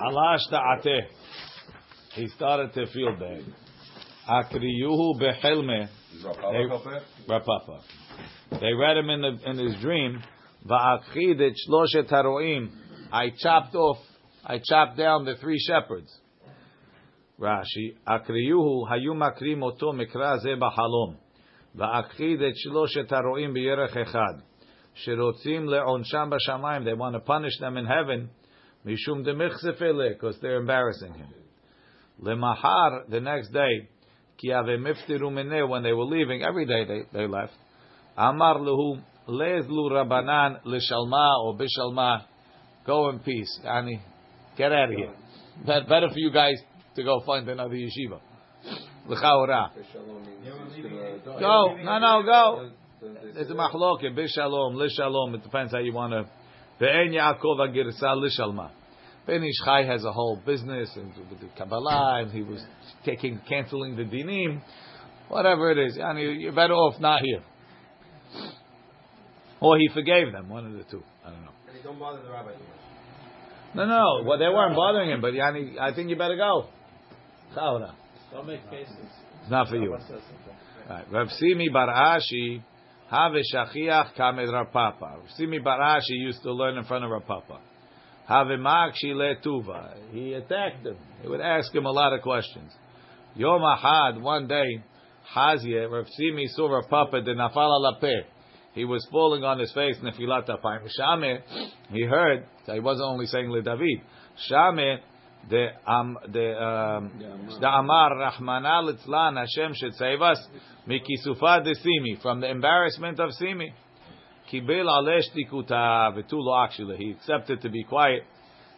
[0.00, 1.08] Halash ta'ateh.
[2.14, 3.44] He started to feel bad.
[4.28, 5.88] Akriyuhu behelme.
[7.28, 7.80] Rapapa.
[8.60, 10.22] They read him in the in his dream.
[10.64, 12.70] Va'achid et shloshet haroim.
[13.12, 13.98] I chopped off
[14.44, 16.12] I chopped down the three shepherds.
[17.40, 21.16] Rashi, Akriyuhu hayu makrim oto mikra ze b'halom,
[21.76, 24.42] va'akchid et shloshet haroim b'yerech echad,
[25.04, 28.30] sherotzim le'onsham b'shamayim, they want to punish them in heaven,
[28.86, 31.28] mishum demichsefele, because they're embarrassing him.
[32.22, 33.88] Lemahar, the next day,
[34.40, 37.54] ki ave miftiru mineh, when they were leaving, every day they, they left,
[38.16, 42.22] amar lehu, lezlu rabanan l'shalma or b'shalma,
[42.86, 44.00] go in peace, yani,
[44.56, 45.12] Get out of here.
[45.66, 46.62] Better for you guys
[46.96, 48.20] to go find another yeshiva.
[49.06, 49.70] L'chaora.
[51.24, 51.76] Go.
[51.82, 52.70] No, no, go.
[53.34, 54.16] There's a machloket.
[54.16, 55.34] Bishalom, lishalom.
[55.34, 56.24] It depends how you want to.
[56.84, 58.70] Ve'en Yaakov agirsa lishalma.
[59.26, 62.62] Ben Ish Chai has a whole business and with the Kabbalah, and he was
[63.04, 64.60] taking, canceling the dinim.
[65.28, 65.96] Whatever it is.
[65.96, 67.42] Yani, you're better off not here.
[69.60, 71.02] Or he forgave them, one of the two.
[71.24, 71.52] I don't know.
[71.68, 73.74] And he don't bother the rabbi too much.
[73.74, 76.68] No, no, well, they weren't bothering him, but Yani, I think you better go.
[77.54, 77.92] Chaura.
[78.32, 78.96] Don't make faces.
[79.42, 79.92] It's not for you.
[79.92, 81.04] Right.
[81.10, 82.62] Rav Simi Bar Ashi,
[83.10, 85.18] Have Shachiach Kamed Rav Papa.
[85.18, 87.60] Rav Simi Bar Ashi used to learn in front of Rav Papa.
[88.26, 89.94] Have Makshi Le Tuva.
[90.12, 90.96] He attacked him.
[91.22, 92.72] He would ask him a lot of questions.
[93.34, 94.82] Yom Ahad, one day,
[95.34, 98.24] Hazia, Rav Simi saw Rav Papa, the Nafal Alapeh
[98.74, 100.88] he was falling on his face nefilat apayim.
[100.88, 101.38] Shame,
[101.90, 102.44] he heard.
[102.66, 104.00] So he wasn't only saying le David.
[104.48, 104.98] Shame,
[105.50, 107.12] the um, the um,
[107.60, 110.38] the Amar Rahmana Litzlan Hashem should save us
[110.88, 113.74] mikisufa de simi from the embarrassment of simi.
[114.52, 118.22] Kibel alesh tikuta vetulo actually he accepted to be quiet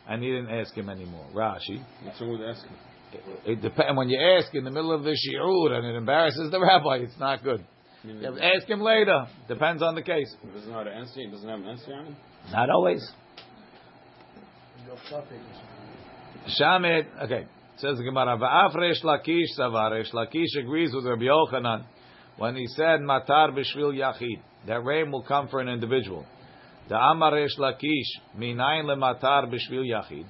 [0.08, 1.26] and he didn't ask him anymore.
[1.34, 1.82] Rashi.
[2.04, 2.72] What's wrong with asking?
[3.44, 6.60] It depends when you ask in the middle of the shiur and it embarrasses the
[6.60, 6.96] rabbi.
[6.98, 7.64] It's not good.
[8.04, 9.26] You ask him later.
[9.48, 10.32] Depends on the case.
[10.42, 11.20] He doesn't know how to answer.
[11.20, 12.16] He doesn't have an answer on him.
[12.52, 13.10] Not always.
[16.48, 17.06] Shamet.
[17.24, 17.46] Okay.
[17.78, 18.38] Says the Gemara.
[18.38, 19.90] Va'af Resh Lakish savar.
[19.90, 21.84] Resh Lakish agrees with Rabbi Yochanan
[22.38, 24.40] when he said matar Bishvil yachid.
[24.66, 26.24] That rain will come for an individual.
[26.88, 30.24] The Amar Resh Lakish minayin lematar Bishvil yachid.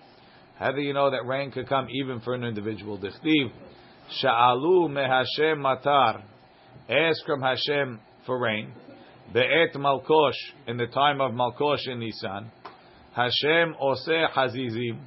[0.58, 2.98] How do you know that rain could come even for an individual?
[2.98, 3.50] Dichtiv
[4.22, 6.22] Sha'alu me Hashem matar.
[6.88, 8.72] Ask from Hashem for rain.
[9.32, 10.32] Be'et Malkosh,
[10.66, 12.50] in the time of Malkosh in Nisan.
[13.12, 15.00] Hashem oseh chazizim.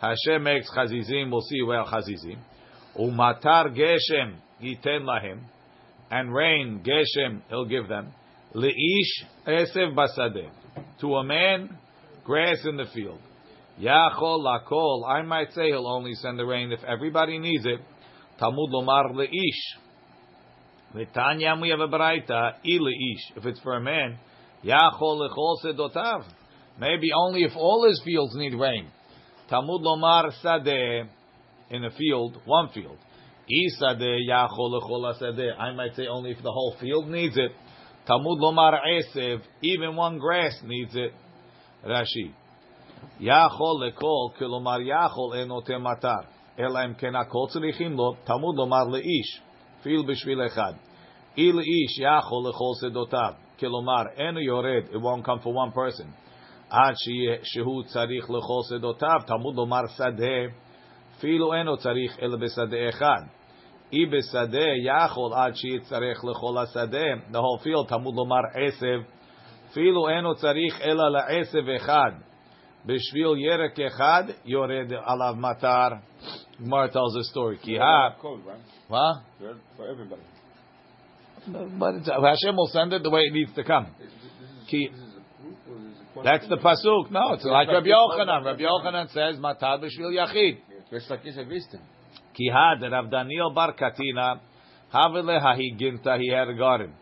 [0.00, 1.30] Hashem makes chazizim.
[1.30, 2.38] We'll see where chazizim.
[2.98, 5.40] Umatar geshem yiten lahem.
[6.10, 8.12] And rain, geshem, he'll give them.
[8.54, 10.50] Leish esev basadeh.
[11.00, 11.76] To a man,
[12.24, 13.20] grass in the field.
[13.80, 15.08] Yachol lakol.
[15.08, 17.80] I might say he'll only send the rain if everybody needs it.
[18.38, 19.76] Talmud lomar leish.
[20.94, 23.36] V'tanya we have a baraita ish.
[23.36, 24.18] If it's for a man,
[24.64, 26.24] yachol lechol sedotav.
[26.78, 28.88] Maybe only if all his fields need rain.
[29.48, 31.06] Talmud lomar sadeh
[31.70, 32.98] in a field, one field.
[33.48, 35.56] Isadeh yachol lechol sadeh.
[35.58, 37.52] I might say only if the whole field needs it.
[38.06, 39.42] Talmud lomar esev.
[39.62, 41.12] Even one grass needs it.
[41.84, 42.32] Rashi.
[43.20, 46.26] Yachol lekol kilomar yachol enote matar.
[46.58, 48.16] Ela im ken akol tzrichim lo.
[48.26, 49.40] Talmud lomar leish.
[49.84, 50.76] Fil b'shvil echad.
[51.36, 53.36] Il ish yachol lechol sedotav.
[53.60, 54.88] Kilomar enu yored.
[54.92, 56.12] It won't come for one person.
[56.69, 56.93] עד
[57.43, 60.55] שהוא צריך לכל שדותיו, תלמוד לומר שדה,
[61.17, 63.21] אפילו אינו צריך אלא בשדה אחד.
[63.93, 69.01] אי בשדה יכול עד שיצטרך לכל השדה, the whole field, תלמוד לומר עשב,
[69.71, 72.11] אפילו אינו צריך אלא לעשב אחד.
[72.85, 75.87] בשביל ירק אחד יורד עליו מטר.
[76.61, 77.57] Gemara tells a story.
[77.61, 78.21] כי ה...
[78.21, 78.91] Code, right?
[78.91, 79.21] What?
[79.39, 80.21] Good For everybody.
[81.79, 83.87] But it's, Hashem will send it the way it needs to come.
[84.67, 84.89] Ki,
[86.24, 87.10] that's the pasuk.
[87.10, 88.44] No, it's like Rabbi Yochanan.
[88.44, 90.58] Rabbi Yochanan says, "Matar b'shvil yachid."
[90.90, 91.80] Just like this, I wisdom.
[92.34, 94.40] Ki had Rav Daniel Bar Katina,
[94.92, 96.18] havele hahiginta.
[96.18, 96.92] He had a garden.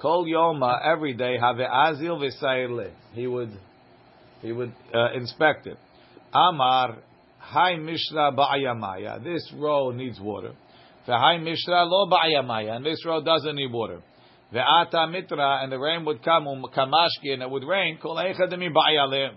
[0.00, 2.90] Kol yoma every day have azil v'sayle.
[3.12, 3.50] He would,
[4.42, 5.78] he would uh, inspect it.
[6.32, 6.96] Amar
[7.44, 9.22] Hai Mishra ba'ayamaya.
[9.22, 10.52] This row needs water.
[11.06, 12.76] V'hai Mishra lo ba'ayamaya.
[12.76, 14.00] And this row doesn't need water.
[14.54, 18.72] Ve'ata mitra, and the rain would come, um, kamashki, and it would rain, kol eichademi
[18.72, 19.32] ba'ayale,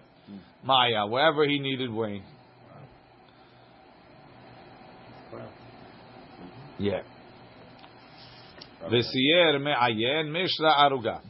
[0.63, 2.23] maya, wherever he needed rain.
[6.77, 7.01] Yeah.
[8.84, 11.21] V'siyer me'ayen mishra aruga.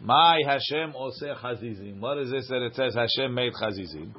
[0.00, 2.00] My Hashem oseh chazizim.
[2.00, 4.12] What is this that it says Hashem made chazizim?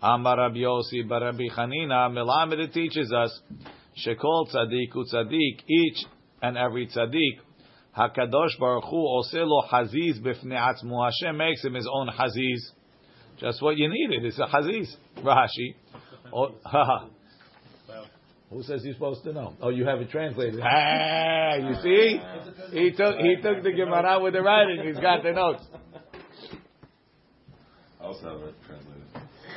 [0.00, 3.40] Amar Rabbi Yossi bar Rabbi Chanina, Melamed teaches us,
[4.06, 6.04] shekol tzadik u tzadik, each
[6.42, 7.38] and every tzadik,
[7.96, 11.04] Hakadosh Baruch Hu oseh lo haziz b'fnei atzmu.
[11.04, 12.72] Hashem makes him his own haziz.
[13.38, 14.24] Just what you needed.
[14.24, 14.94] It's a haziz.
[15.18, 15.74] Rashi.
[16.32, 16.54] Oh,
[18.50, 19.54] Who says you're supposed to know?
[19.60, 20.60] Oh, you have it translated.
[20.62, 22.20] Ah, you see?
[22.72, 24.82] He took he took the Gemara with the writing.
[24.86, 25.64] He's got the notes.
[28.00, 28.99] I also have it translated.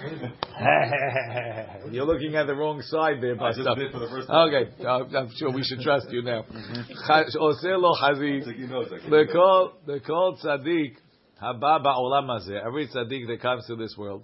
[1.92, 4.50] You're looking at the wrong side there, I just did for the first time.
[4.50, 4.72] Okay,
[5.18, 6.44] I'm sure we should trust you now.
[6.44, 8.46] Oseh lo haziz.
[8.46, 8.92] Taking notes.
[8.94, 10.96] I can The call, the call tzaddik,
[11.42, 12.66] haba ba'olam hazeh.
[12.66, 14.24] Every tzaddik that comes to this world,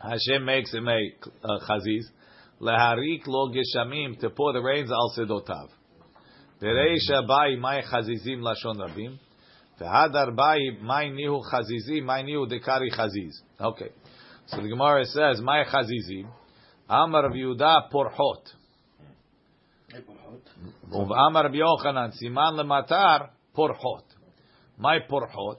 [0.00, 1.10] Hashem makes him a
[1.44, 2.04] uh, chaziz.
[2.60, 5.68] Leharik lo geshamim, to pour the rains al sedotav.
[6.62, 9.18] Bereish abai mai chazizim lashon rabim.
[9.80, 13.34] V'hadar bai mai nihu chazizim, mai nihu dekari chaziz.
[13.60, 13.90] Okay.
[14.48, 16.26] So the Gemara says, mai chazizim.
[16.88, 18.44] Amar Rav Yehuda porhot.
[20.90, 24.04] Amar Rabbi Yochanan, siman lematar porhot.
[24.78, 25.58] My porhot.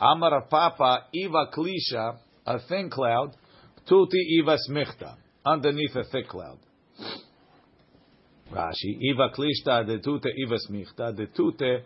[0.00, 3.36] Amar Papa, iva klisha, a thin cloud,
[3.88, 6.58] tuti iva smichta, underneath a thick cloud.
[8.52, 11.84] Rashi, iva klishta, the tute iva smichta, the tute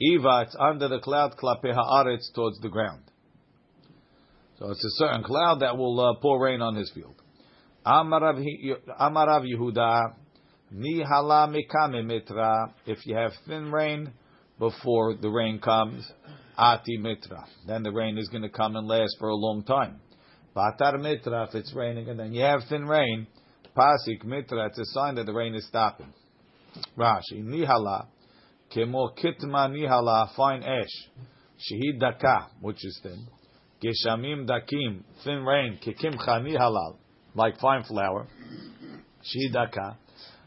[0.00, 3.02] iva, it's under the cloud, klape haaretz, towards the ground.
[4.62, 7.16] So it's a certain cloud that will uh, pour rain on his field.
[7.84, 10.14] Amar Rav Hi- Amar Rav Yehuda,
[10.72, 12.72] Nihala mikame mitra.
[12.86, 14.12] If you have thin rain
[14.60, 16.08] before the rain comes,
[16.56, 17.44] ati mitra.
[17.66, 19.98] Then the rain is going to come and last for a long time.
[20.54, 21.48] Batar mitra.
[21.48, 23.26] If it's raining and then you have thin rain,
[23.76, 24.66] pasik mitra.
[24.66, 26.12] It's a sign that the rain is stopping.
[26.96, 28.06] Rashi nihala
[28.72, 31.08] kemo kitma nihala fine ash.
[31.58, 33.26] Shehid daka, which is thin.
[33.82, 35.78] Geshamim dakim, thin rain.
[35.84, 36.96] Kikimcha nihalal,
[37.34, 38.26] like fine flour.
[39.22, 39.96] Shehid daka.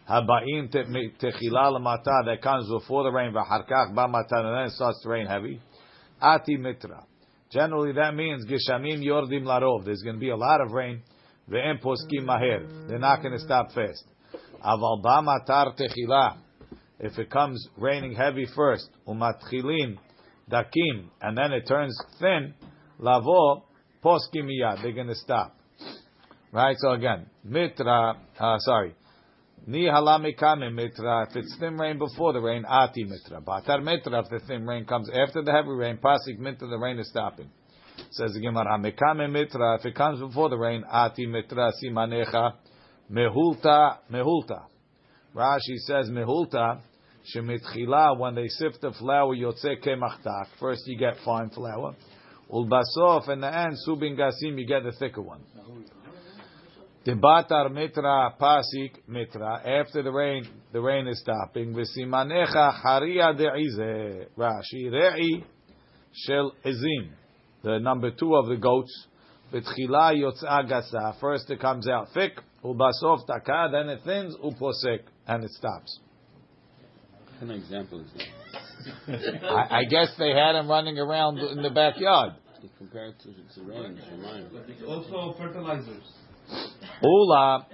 [0.10, 5.10] Haba'im techila lamata that comes before the rain, v'harkach ba'mata, and then it starts to
[5.10, 5.60] rain heavy.
[6.22, 7.06] Ati mitra.
[7.52, 9.84] Generally, that means geshamim yordim larov.
[9.86, 11.02] There's going to be a lot of rain.
[11.50, 12.88] Ve'em poskim maher.
[12.88, 14.06] They're not going to stop fast.
[14.64, 16.38] Aval ba'matar techila.
[17.00, 19.98] If it comes raining heavy first, umatchilin
[20.50, 22.54] dakim, and then it turns thin,
[23.00, 23.66] lavo
[24.04, 24.50] poskim.
[24.82, 25.58] They're going to stop.
[26.52, 26.76] Right.
[26.80, 28.16] So again, mitra.
[28.40, 28.96] Uh, sorry.
[29.68, 31.28] Ni halamikame mitra.
[31.30, 33.42] If it's thin rain before the rain, ati mitra.
[33.42, 34.20] Batar mitra.
[34.20, 36.68] If the thin rain comes after the heavy rain, pasik mitra.
[36.68, 37.50] The rain is stopping.
[38.12, 39.76] Says the Gemara, mekame mitra.
[39.80, 42.54] If it comes before the rain, ati mitra simanecha
[43.12, 44.66] mehulta mehulta.
[45.36, 46.82] Rashi says mehulta.
[47.34, 50.46] Shemitchila, when they sift the flour, yotze kemachtak.
[50.60, 51.96] First you get fine flour.
[52.52, 55.42] Ulbasof, in the end, subin gasim, you get the thicker one.
[57.06, 59.62] Debatar mitra pasik mitra.
[59.64, 61.74] After the rain, the rain is stopping.
[61.74, 64.28] V'simanecha haria de'ize.
[64.36, 65.44] Rashi re'i
[66.14, 67.12] shel ezim.
[67.64, 69.08] The number two of the goats.
[69.54, 71.20] V'tchila yotza gasa.
[71.20, 72.40] First it comes out thick.
[72.64, 73.70] Ulbasof taka.
[73.72, 74.36] Then it thins.
[74.44, 75.02] Uposek.
[75.28, 76.00] And it stops.
[77.40, 78.45] Of example is that?
[79.08, 82.34] I, I guess they had him running around in the backyard.
[82.62, 84.48] You compare it to the rain, it's a rain.
[84.68, 86.04] It's also fertilizers.
[87.04, 87.68] Ula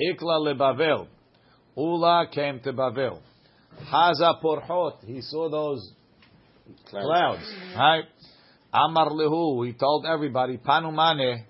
[0.00, 1.08] ikla lebavel.
[1.76, 3.20] Ula came to Bavel.
[3.92, 5.04] Haza porhot.
[5.04, 5.92] He saw those
[6.88, 7.42] clouds.
[7.76, 8.04] Right?
[8.72, 9.66] Amar lehu.
[9.66, 11.44] He told everybody, panumane,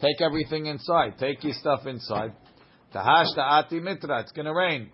[0.00, 1.18] take everything inside.
[1.18, 2.32] Take your stuff inside.
[2.94, 4.20] Tahash ta'ati mitra.
[4.20, 4.90] It's going to rain.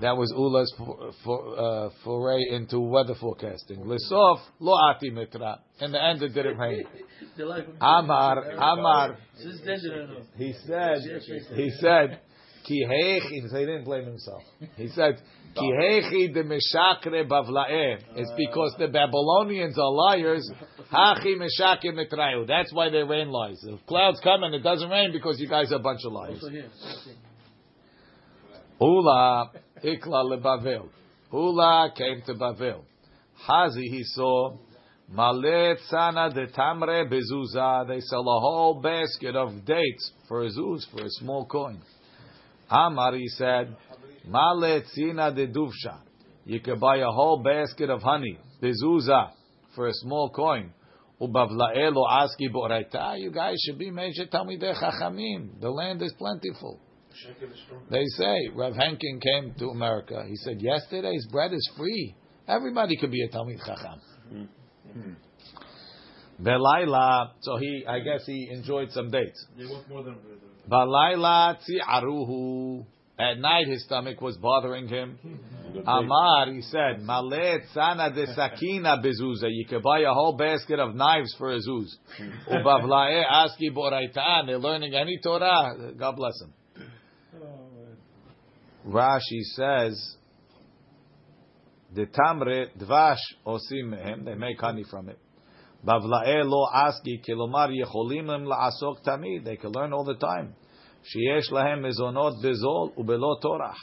[0.00, 3.80] That was Ula's for, for, uh, foray into weather forecasting.
[3.80, 5.60] Lisof lo ati mitra.
[5.80, 6.84] In the end, it didn't rain.
[7.80, 9.16] Amar, Amar.
[9.36, 10.22] Since then, they don't know.
[10.36, 10.98] He said,
[11.54, 12.20] he said,
[12.66, 12.84] ki
[13.48, 14.42] so he didn't blame himself.
[14.76, 15.22] He said,
[15.54, 17.98] ki heichi de meshakre bavlae.
[18.16, 20.50] It's because the Babylonians are liars.
[20.92, 22.46] Hachi meshake mitrayu.
[22.46, 23.64] That's why they rain lies.
[23.66, 26.34] If clouds come and it doesn't rain because you guys are a bunch of liars.
[26.42, 27.16] Also here, same thing.
[28.78, 29.50] Ula
[29.82, 30.88] ikla lebavel.
[31.32, 32.84] Ula came to Bavel.
[33.34, 34.56] Hazi he saw
[35.12, 37.86] Malet tzana de tamre bezuza.
[37.86, 41.80] They sell a whole basket of dates for a zuz, for a small coin.
[42.70, 43.76] Amar he said,
[44.26, 46.00] Malet tzina de duvsha.
[46.44, 49.30] You could buy a whole basket of honey, bezuza,
[49.74, 50.72] for a small coin.
[51.20, 53.18] Ubavlaelo aski boraita.
[53.18, 55.60] You guys should be major talmidei chachamim.
[55.60, 56.80] The land is plentiful.
[57.90, 60.24] They say Rav Henkin came to America.
[60.28, 62.14] He said yesterday's bread is free.
[62.48, 64.48] Everybody could be a talmid chacham.
[66.40, 69.46] Belaila, so he, I guess he enjoyed some dates.
[69.56, 70.38] They want more than bread.
[70.70, 72.84] Balaila tzi'aruhu.
[73.18, 75.18] At night his stomach was bothering him.
[75.86, 79.48] Amar, he said, Male tzana de sakina bezuza.
[79.48, 81.88] You could buy a whole basket of knives for a zuz.
[82.50, 84.46] Ubavlae aski boraita.
[84.46, 85.94] They're learning any Torah.
[85.98, 86.52] God bless him.
[88.86, 90.16] Rashi says,
[91.94, 94.24] the tamre dvash osim mehem.
[94.24, 95.18] They make honey from it.
[95.84, 99.44] Bavlae lo aski kilomar yecholim em laasok tamid.
[99.44, 100.54] They can learn all the time.
[101.04, 103.74] Sheyesh lahem mezonot bezol ubelo torah.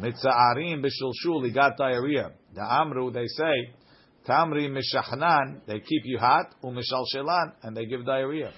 [0.00, 1.44] Mitzaarim b'shulshul.
[1.44, 2.32] He got diarrhea.
[2.54, 3.74] The amru they say
[4.26, 5.66] tamri mishachnan.
[5.66, 8.52] They keep you hot umishalshelan and they give diarrhea.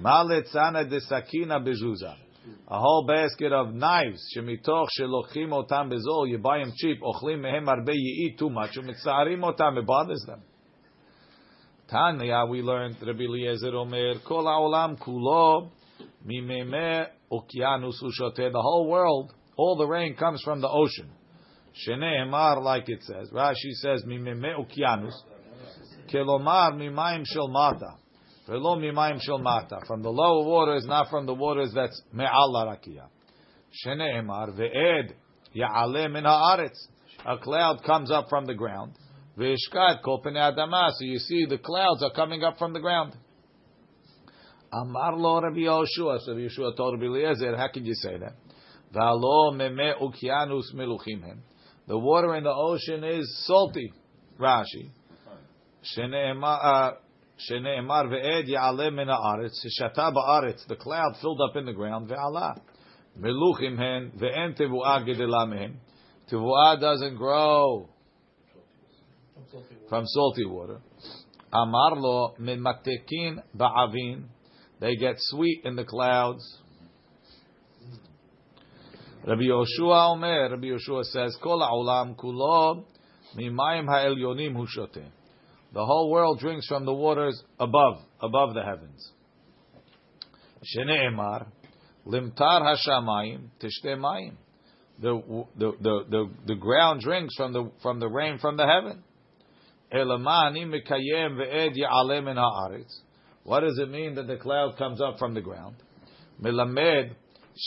[0.00, 2.16] Maletzana de sakina bejuza.
[2.68, 4.22] A whole basket of knives.
[4.36, 6.28] Shemitoch shelochim otam bezol.
[6.28, 7.00] You buy them cheap.
[7.02, 7.92] Ochlim mehem arbe.
[7.92, 8.76] You eat too much.
[8.76, 9.78] Umitzaarim otam.
[9.78, 10.42] It bothers them.
[11.90, 15.70] Tanya, we learned Rabbi Eliezer Omer, Kol Haolam Kulo,
[16.26, 18.50] Mimeme Okeanus Ushote.
[18.50, 21.10] The whole world, all the rain comes from the ocean.
[21.86, 23.30] Shene Emar, like it says.
[23.32, 25.12] Rashi says, Mimeme Okeanus.
[26.10, 27.96] Kelomar Mimayim Shel Mata.
[28.46, 33.08] From the lower waters, not from the waters that's Me'al Larakia.
[33.84, 35.12] Shene Emar, Ve'ed
[35.56, 36.76] Ya'ale Min Haaretz.
[37.26, 38.92] A cloud comes up from the ground.
[39.38, 40.90] Vishkat kol adama.
[40.90, 43.16] So you see the clouds are coming up from the ground.
[44.72, 46.20] Amar lo Rabbi Yoshua.
[46.20, 48.34] So Yoshua told Rabbi Eliezer, how can you say that?
[48.94, 51.42] V'alo meme ukianus meluchim hem.
[51.86, 53.92] The water in the ocean is salty.
[54.38, 54.90] Rashi.
[55.96, 56.92] Shene'emar uh,
[57.38, 59.64] ve'ed ya'aleh min ha'aretz.
[59.80, 60.66] Shata ba'aretz.
[60.66, 62.08] The cloud filled up in the ground.
[62.08, 62.60] Ve'ala.
[63.18, 64.12] Meluchim hen.
[64.18, 65.74] Ve'en tevu'ah gedela mehem.
[66.30, 67.88] Tevu'ah doesn't grow
[69.88, 70.80] from salty water.
[71.52, 74.24] Amarlo mimatekin ba'avin.
[74.80, 76.42] They get sweet in the clouds.
[79.26, 82.84] Rabbi Yoshua Omer, Rabbi Yoshua says, Kol ha'olam kulo
[83.36, 85.08] mimayim ha'elyonim hu shoteh.
[85.74, 89.10] The whole world drinks from the waters above, above the heavens.
[90.62, 91.48] Shene'emar,
[92.06, 94.36] limtar hashamayim tishteh mayim.
[95.02, 95.20] The,
[95.58, 99.02] the, the, the, ground drinks from the, from the rain from the heaven.
[99.92, 103.00] Elamani mikayem ve'ed ya'alem in ha'aretz.
[103.42, 105.74] What does it mean that the cloud comes up from the ground?
[106.40, 107.16] Melamed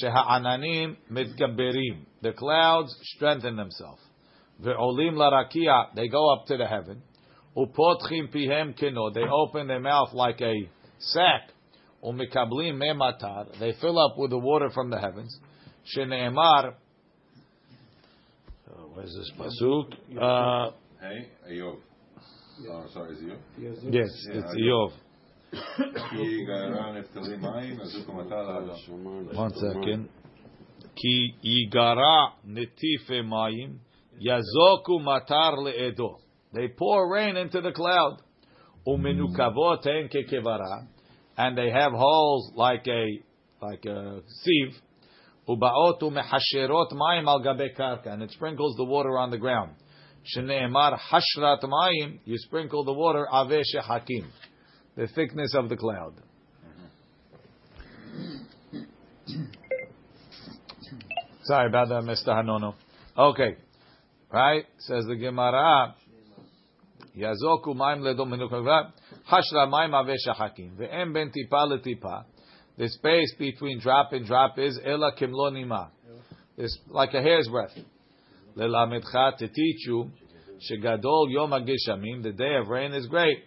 [0.01, 2.05] Sheha'ananim mitgaberim.
[2.21, 4.01] The clouds strengthen themselves.
[4.61, 5.93] Ve'olim larakia.
[5.93, 7.01] They go up to the heaven.
[7.57, 9.09] Upotchim pihem kino.
[9.09, 11.49] They open their mouth like a sack.
[12.03, 13.57] Umikablim mematar.
[13.59, 15.39] They fill up with the water from the heavens.
[15.95, 16.73] Sheneemar.
[18.67, 19.93] Uh, Where's this pasuk?
[20.21, 21.77] Uh, hey, Ayov.
[22.69, 23.39] Oh, sorry, is Ayov?
[23.91, 24.91] Yes, it's Ayov.
[29.33, 30.09] One second.
[30.95, 33.79] Ki igara netife mayim
[34.21, 36.19] yazoku matar leedo.
[36.53, 38.17] They pour rain into the cloud.
[41.37, 43.19] And they have holes like a
[43.61, 44.75] like a sieve.
[45.47, 45.57] And
[48.21, 49.71] it sprinkles the water on the ground.
[52.25, 54.31] You sprinkle the water hakim,
[54.95, 56.15] the thickness of the cloud.
[61.43, 62.27] Sorry about that, Mr.
[62.27, 62.75] Hanono.
[63.17, 63.55] Okay.
[64.31, 64.65] Right?
[64.79, 65.95] Says the Gemara.
[67.17, 68.91] Yazoku maim ledom menukavrat.
[69.31, 70.77] Hashra maim avesha hakim.
[70.77, 72.25] Ve'em ben tipa letipa.
[72.77, 75.89] The space between drop and drop is ela kimlo nima.
[76.57, 77.77] It's like a hair's breadth.
[78.55, 80.11] Lelamedcha to teach you.
[80.69, 82.23] Shegadol yom hageshamim.
[82.23, 83.39] The day of rain is great.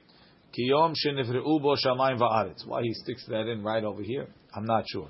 [0.52, 2.66] Ki yom shenifreu bo shamayim va'aretz.
[2.66, 4.26] Why he sticks that in right over here?
[4.54, 5.08] I'm not sure.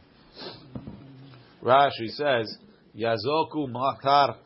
[1.63, 2.57] Rashi says,
[2.95, 4.37] Yazoku makar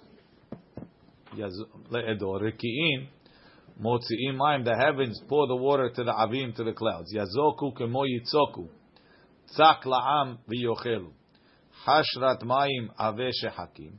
[1.37, 3.09] le'edo riki'in
[3.81, 4.65] motzi'im mayim.
[4.65, 7.15] The heavens pour the water to the avim, to the clouds.
[7.15, 8.69] Yazoku kemo yitzoku.
[9.57, 11.11] Tzak la'am v'yochelu.
[11.87, 13.93] Hashrat mayim ave shehakim.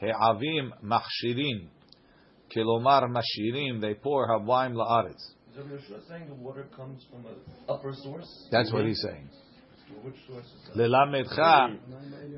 [0.00, 1.68] He'avim machshirin.
[2.54, 3.80] Kilomar mashirin.
[3.80, 5.34] They pour havaim la'aretz.
[5.58, 7.34] Is Yeshua saying the water comes from an
[7.68, 8.48] upper source?
[8.52, 9.28] That's what he's saying.
[10.02, 10.76] Which source is that?
[10.76, 11.78] Lelamedcha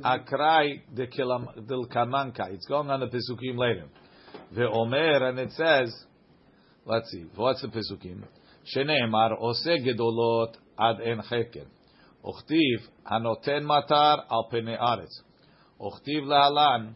[0.02, 2.52] akrai del kamanka.
[2.52, 3.88] It's going on the Pesukim later.
[4.56, 5.94] Ve'omer, and it says,
[6.84, 8.22] let's see, what's the Pesukim?
[8.64, 11.22] Sheneemar ose gedolot ad en.
[12.22, 15.22] Uchtiv hanoten matar al pene aretz.
[15.80, 16.94] Uchtiv lahalan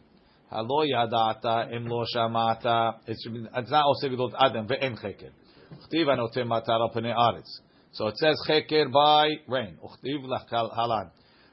[0.51, 1.68] halo yadata
[2.14, 2.95] shamata.
[3.07, 5.32] It's not ose gedolot ad en ve'en cheker.
[5.72, 7.61] Uchtiv hanoten matar al pene aretz.
[7.93, 9.78] So it says cheker by rain.
[9.82, 11.11] Uchtiv lahalan.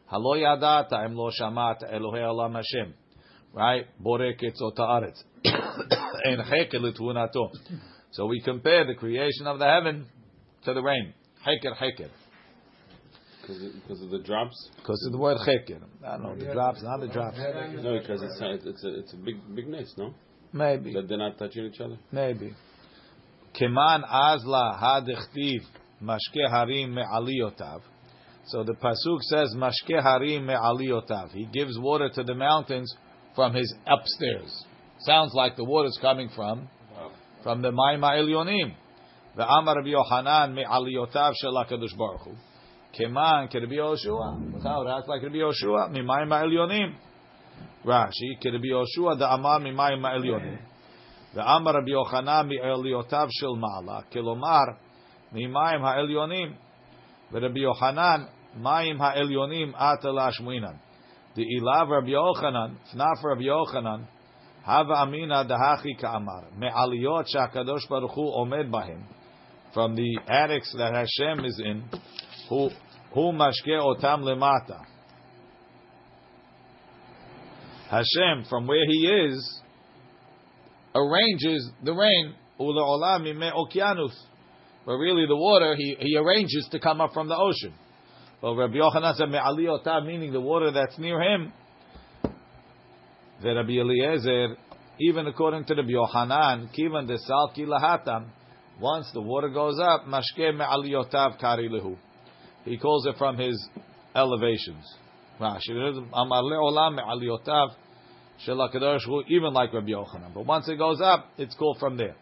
[0.07, 1.07] Halo yadata
[1.39, 2.93] shamata Elohei olam Hashem.
[3.53, 3.87] Right?
[4.03, 5.23] Borek etzot haaretz.
[6.25, 6.79] En cheker.
[8.11, 10.05] So we compare the creation of the heaven
[10.65, 11.13] to the rain.
[11.45, 12.09] Cheker, cheker.
[13.41, 14.69] Because of, the drops?
[14.77, 15.81] Because of the word cheker.
[16.05, 17.37] I don't know, the drops, not the drops.
[17.37, 20.13] No, because it's a, it's a, it's a big big nest, no?
[20.53, 21.97] Maybe, That they're not touching each other?
[22.11, 22.53] maybe.
[23.59, 25.61] Keman azla hadechtiv
[26.03, 27.81] mashke harim me'aliotav.
[28.47, 31.31] So the pasuk says mashke harim me'aliotav.
[31.31, 32.93] He gives water to the mountains
[33.35, 34.65] from his upstairs.
[34.99, 36.69] Sounds like the water's coming from
[37.42, 38.74] from the Maima Elyonim.
[39.36, 42.32] The Amar Rabbi Yohanan me'aliotav shel HaKadosh Baruch Hu.
[42.98, 44.52] Keman keRabbi Yoshua.
[44.54, 46.94] Without that's like Rabbi Yoshua mimayim Elyonim.
[47.84, 50.58] Rashi keRabbi Yoshua the Amar mimayim Elyonim.
[51.34, 54.04] The Amar Rabbi Yochanan me'eliotav shel Ma'ala.
[54.12, 54.78] Kelomar
[55.34, 56.56] mimayim ha'elyonim.
[57.32, 58.24] ורבי יוחנן,
[58.56, 60.74] מים העליונים עתה להשמינן.
[61.36, 64.00] דאילב רבי יוחנן, פנף רבי יוחנן,
[64.63, 65.95] Hava amina dahachi
[66.57, 69.03] me aliyot shakadosh baruch hu omed bahim.
[69.73, 71.83] From the attics that Hashem is in,
[72.49, 72.69] who
[73.13, 74.85] who mashke otam lemata.
[77.89, 79.61] Hashem, from where He is,
[80.93, 84.13] arranges the rain ulaolam me okeanus.
[84.85, 87.73] But really, the water he, he arranges to come up from the ocean.
[88.41, 91.53] Well, Rabbi Yochanan said me'aliyotah, meaning the water that's near him
[93.41, 94.55] the Rabbi Eliezer,
[94.99, 98.27] even according to Rabbi Yochanan, kivan de salki lahatam,
[98.79, 101.97] once the water goes up, mashke me'aliyotav kari lehu.
[102.65, 103.69] He calls it from his
[104.15, 104.85] elevations.
[105.39, 105.63] Even
[109.53, 110.33] like Rabbi Yochanan.
[110.35, 112.15] But once it goes up, it's called from there.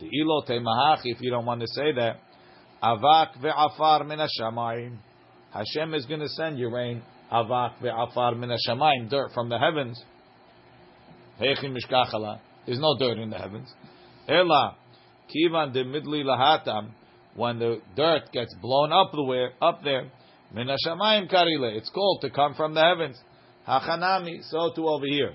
[0.00, 2.20] The ilo temahach, if you don't want to say that,
[2.82, 4.98] avak ve'afar min hashamayim.
[5.50, 7.02] Hashem is going to send you rain.
[7.32, 10.04] Avak ve'afar min hashamayim, dirt from the heavens.
[11.40, 12.40] Mishkachala.
[12.66, 13.72] There's no dirt in the heavens.
[14.28, 14.76] Ela
[15.34, 16.90] kivan de midli lahatam.
[17.34, 20.10] When the dirt gets blown up the way, up there,
[20.52, 21.76] min hashamayim karile.
[21.76, 23.18] It's called to come from the heavens.
[23.66, 24.42] Hachanami.
[24.50, 25.34] So too over here.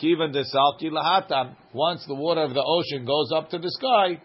[0.00, 1.56] Kivan de salki lahatam.
[1.72, 4.22] Once the water of the ocean goes up to the sky,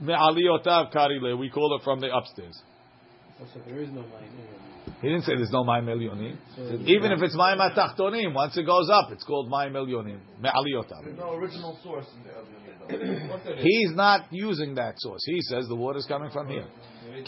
[0.00, 1.38] me'aliyotav karile.
[1.38, 2.62] We call it from the upstairs.
[3.38, 4.04] So there is no.
[5.00, 6.36] He didn't say there's no Mayim Elyonim.
[6.88, 10.18] Even if it's Mayim Atachtonim, once it goes up, it's called Mayim Elyonim.
[10.40, 11.04] Me'aliyotam.
[11.04, 12.58] There's no original source in the Elyonim.
[13.58, 15.22] He's not using that source.
[15.24, 16.66] He says the water is coming from here.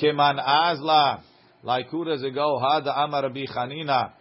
[0.00, 1.22] Keman azla,
[1.62, 2.58] like who does it go?
[2.62, 4.12] Hada amar Rabbi Chanina,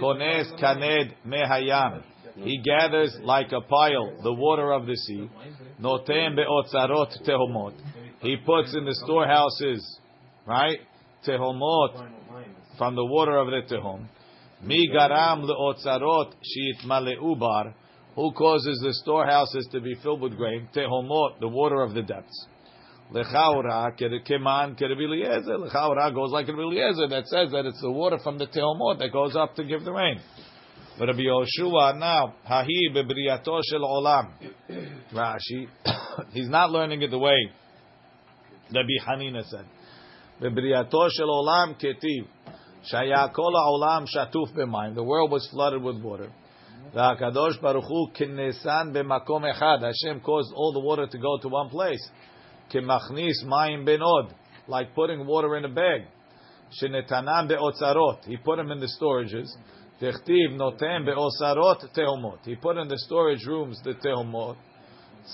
[0.00, 2.02] kones kaned mehayam.
[2.36, 5.28] He gathers like a pile the water of the sea.
[5.80, 7.74] Notem beotzarot tehomot.
[8.20, 9.98] He puts in the storehouses,
[10.46, 10.78] right?
[11.26, 12.19] Tehomot
[12.80, 14.08] from the water of the tehom.
[14.62, 17.74] Mi garam leotzarot shit maleubar.
[18.14, 20.66] Who causes the storehouses to be filled with grain?
[20.74, 22.46] Tehomot, the water of the depths.
[23.12, 25.58] Lechaura keman kerebi Eliezer.
[25.58, 29.12] Lechaura goes like Rabbi Eliezer that says that it's the water from the tehomot that
[29.12, 30.18] goes up to give the rain.
[30.98, 34.32] But Rabbi Yoshua now hahi bebriyato shel olam.
[35.12, 35.68] Rashi,
[36.32, 37.36] he's not learning it the way
[38.74, 39.66] Rabbi Chanina said.
[40.40, 42.26] Bebriyato shel olam ketiv.
[44.94, 46.30] The world was flooded with water.
[46.92, 49.82] The Va'akadosh baruch hu kinesan b'makom echad.
[49.82, 52.10] Hashem caused all the water to go to one place.
[52.72, 54.32] Kimachnis mayim benod.
[54.66, 56.06] Like putting water in a bag.
[56.80, 58.24] Shenetanan be'otzarot.
[58.24, 59.48] He put them in the storages.
[60.00, 62.38] Techtiv notem be'osarot tehomot.
[62.44, 64.56] He put in the storage rooms the tehomot.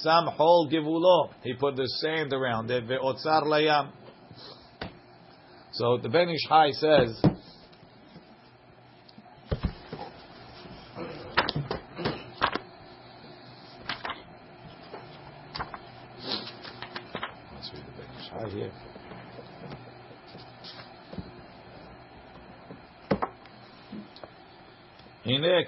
[0.03, 1.31] Sam hol givulo.
[1.43, 2.87] He put the sand around it.
[2.87, 3.93] Ve'otzar layam.
[5.73, 7.23] So the Ben Ish Hai says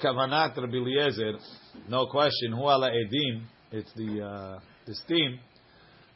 [0.09, 1.35] kavanat Rabbi Eliezer,
[1.89, 3.43] no question, hu ala edim,
[3.73, 5.39] it's the, uh, the steam,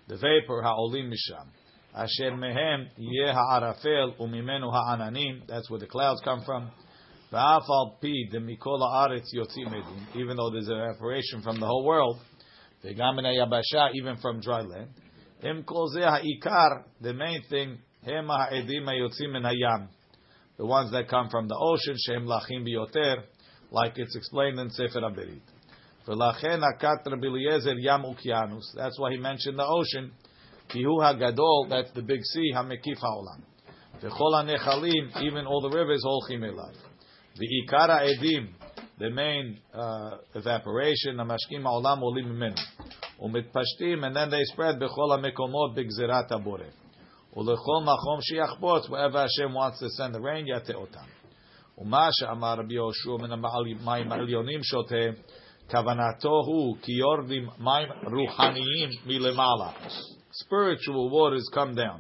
[0.09, 1.49] the vapor ha'olim misham.
[1.95, 6.70] Asher mehem yeh ha'arafel umimenu ha'ananim, that's where the clouds come from.
[7.32, 7.66] Va'af
[8.01, 12.18] pi de mikol ha'aretz yotzim edim, even though there's evaporation from the whole world,
[12.84, 14.88] v'gam min ha'yabasha, even from dry land.
[15.43, 19.88] Hem kol zeh ha'ikar, the main thing, hem ha'edim ha'yotzim min hayam.
[20.57, 23.24] The ones that come from the ocean, shem lachim biyoter,
[23.73, 25.01] like it's explained in Sefer
[28.05, 28.64] ukianus.
[28.77, 30.12] That's why he mentioned the ocean.
[30.68, 33.43] Kihu hagadol, that's the big sea, hamekif ha'olam.
[34.03, 36.75] V'chol hanechalim, even all the rivers, holchim elav.
[37.41, 38.49] V'ikara edim,
[38.99, 42.59] the main uh, evaporation, hamashkim ha'olam olim mimenu.
[43.23, 46.73] Umitpashtim, and then they spread b'chol hamekomot b'gzerat haboreh.
[47.37, 51.07] Ulechol makom shiachbot, wherever Hashem wants to send the rain, yate otam.
[51.78, 55.22] ומה שאמר רבי יהושע מן המים העליונים שותה,
[55.72, 59.72] כוונתו הוא כי יורדים מים רוחניים מלמעלה.
[60.32, 61.99] Spiritual waters come down.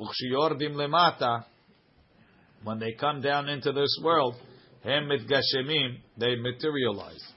[0.00, 1.36] וכשיורדים למטה,
[2.64, 4.34] when they come down into this world,
[4.84, 7.32] הם מתגשמים, they materialize.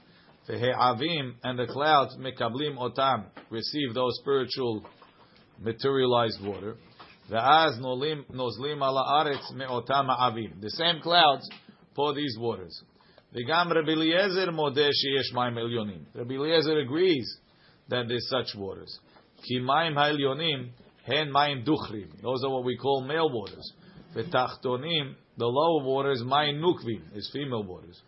[0.48, 4.86] והעבים and the clouds מקבלים אותם, receive those spiritual
[5.60, 6.76] materialized water.
[7.31, 10.59] Ve'az nozlim ala aretz me'otam ha'avim.
[10.59, 11.49] The same clouds
[11.95, 12.83] pour these waters.
[13.33, 16.01] V'gam Rabbi Eliezer modeh sheyesh mayim elyonim.
[16.13, 17.37] Rabbi Eliezer agrees
[17.87, 18.99] that there's such waters.
[19.47, 20.71] Ki mayim ha'elyonim
[21.05, 22.21] hen mayim duchrim.
[22.21, 23.71] Those are what we call male waters.
[24.13, 28.01] V'tachtonim, the lower waters, mayim nukvim, is female waters.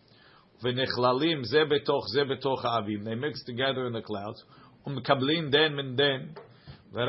[0.62, 3.06] V'nechlalim ze betoch ze betoch ha'avim.
[3.06, 4.44] They mix together in the clouds.
[4.86, 6.36] Umkablim den min den.
[6.94, 7.02] The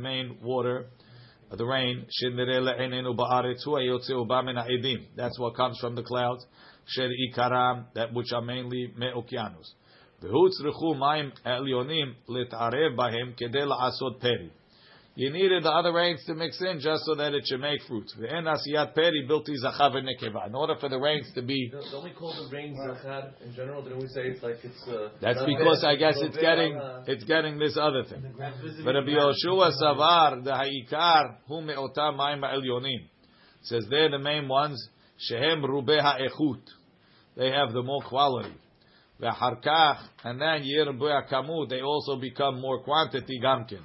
[0.00, 0.86] main water,
[1.50, 2.06] the rain.
[2.08, 3.16] Shenere le'enenu.
[5.16, 6.46] That's what comes from the clouds.
[6.96, 9.74] That which are mainly me'okianus.
[10.22, 10.94] V'hu tzrichu.
[15.18, 18.08] You needed the other rains to mix in just so that it should make fruit.
[18.18, 18.46] In
[20.54, 21.72] order for the rains to be.
[21.72, 23.82] No, don't we call the rains zachar in general?
[23.82, 24.80] Didn't we say it's like it's.
[24.86, 28.32] Uh, That's because I guess it's getting uh, it's getting this other thing.
[28.84, 33.08] But Rabbi Yoshua Savar the Haikar whom meotam ma'im elyonim
[33.62, 34.88] says they're the main ones.
[35.18, 36.62] Shehem rubeha echut.
[37.36, 38.54] They have the more quality.
[39.20, 41.70] V'harkach and then yirbuya kamut.
[41.70, 43.82] They also become more quantity gamkin.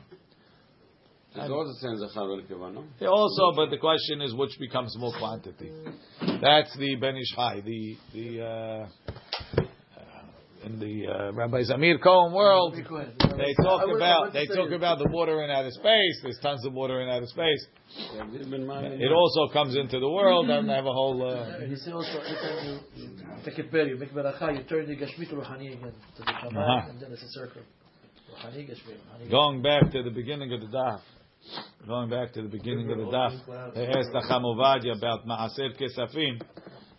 [1.36, 5.72] It also says Zachar Elkeva, also, but the question is which becomes more quantity.
[6.42, 8.46] That's the Ben Ish Hai, the, the, uh,
[9.58, 15.10] uh, in the uh, Rabbi Zamir Cohen world, they talk about they talk about the
[15.10, 16.20] water in outer space.
[16.22, 17.66] There's tons of water in outer space.
[18.16, 21.22] It also comes into the world and they have a whole.
[21.28, 23.10] Uh, He said also every time you, you
[23.44, 26.32] take a prayer, you make beracha, you turn the gashmi to ruhani again to the
[26.32, 26.90] Shabbat, Uh-huh.
[26.92, 27.62] and then it's a circle.
[28.32, 29.30] Ruhani, gashmi, ruhani.
[29.32, 31.02] going back to the beginning of the daf,
[31.88, 33.32] going back to the beginning of the daf,
[33.76, 36.42] he asked the Chacham Ovadia about Maaser Kesafim.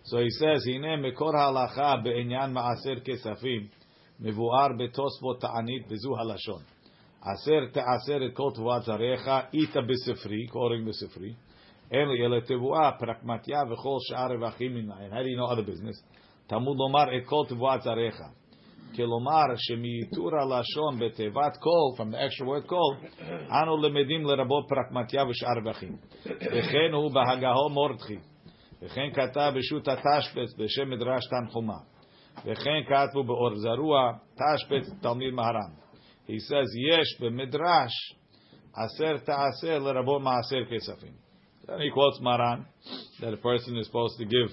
[0.05, 3.68] So he says, "Hine mekor halacha beinyan Maaser Kesafim,
[4.22, 6.62] mevuar betosvot ta'anit bezu halashon.
[7.26, 11.34] Aser te'aser et kol tevuat zarecha, ita besefri, according to sefri.
[11.90, 15.11] Eli ele tevua, prakmatia v'chol sh'ar evachim minayin.
[15.11, 16.03] How do you know other business?
[16.51, 17.47] Tamud lomar et kol.
[18.95, 25.49] כלומר שמייתור הלשון בתיבת כל, from the extra word כל, אנו למדים לרבות פרקמטיה ושאר
[25.63, 25.97] רווחים.
[26.26, 28.17] וכן הוא בהגהו מורדכי.
[28.82, 31.78] וכן כתב בשו"ת התשבץ בשם מדרש תנחומה.
[32.45, 35.80] וכן כתבו באור זרוע תשבץ תלמיד מהר"ם.
[36.28, 37.91] He says יש במדרש
[38.76, 41.13] עשר תעשר לרבות מעשר כספים.
[41.65, 42.65] Then he quotes Maran
[43.20, 44.51] that a person is supposed to give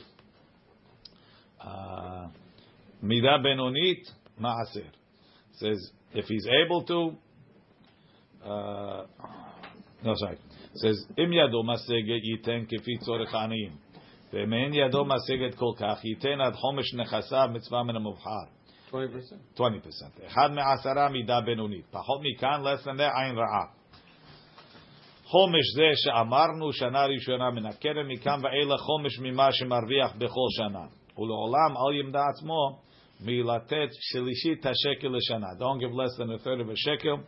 [1.60, 2.28] uh,
[3.02, 4.88] מידה בינונית מעשר.
[5.52, 7.16] Says if he's able to,
[8.44, 9.06] uh,
[10.02, 10.36] no sorry.
[10.74, 13.86] Says אם ידו משגת ייתן כפי צורך העניים.
[14.32, 18.56] ואם אין ידו משגת כל כך ייתן עד חומש נכסיו מצווה מן המובחר.
[18.90, 18.94] 20%.
[19.56, 20.26] 20%.
[20.26, 21.86] אחד מעשרה מידה בינונית.
[21.90, 23.66] פחות מכאן, less than that, עין רעה.
[25.24, 30.86] חומש זה שאמרנו שנה ראשונה מן הקרן, מכאן ואילך חומש ממה שמרוויח בכל שנה.
[31.18, 32.78] ולעולם אל ימדע עצמו
[33.25, 35.57] milatet shelishit hashekel l'shana.
[35.57, 37.21] Don't give less than a third of a shekel.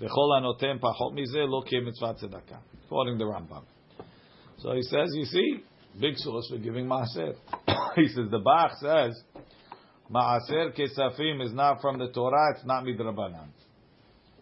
[0.00, 2.60] V'chol anotem pachot mizeh lo kiyeh mitzvah tzedakah.
[2.86, 3.64] According the Rambam.
[4.58, 5.62] So he says, you see,
[6.00, 7.34] big source for giving maaser.
[7.96, 9.20] he says, the Bach says,
[10.10, 13.48] maaser kesafim is not from the Torah, it's not midrabanan.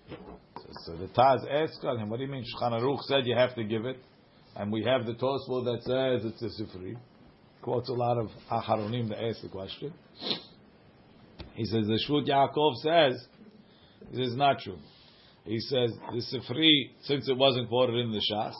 [0.09, 2.45] So, so the Taz asked him, what do you mean?
[2.45, 3.99] Shulchan Aruch said you have to give it,
[4.57, 6.97] and we have the Tosfot that says it's a Sifri.
[7.63, 9.93] Quotes a lot of Aharonim that ask the question.
[11.55, 13.27] He says the Shvut Yaakov says
[14.13, 14.79] this is not true.
[15.45, 18.55] He says the sifri, since it wasn't quoted in the Shas,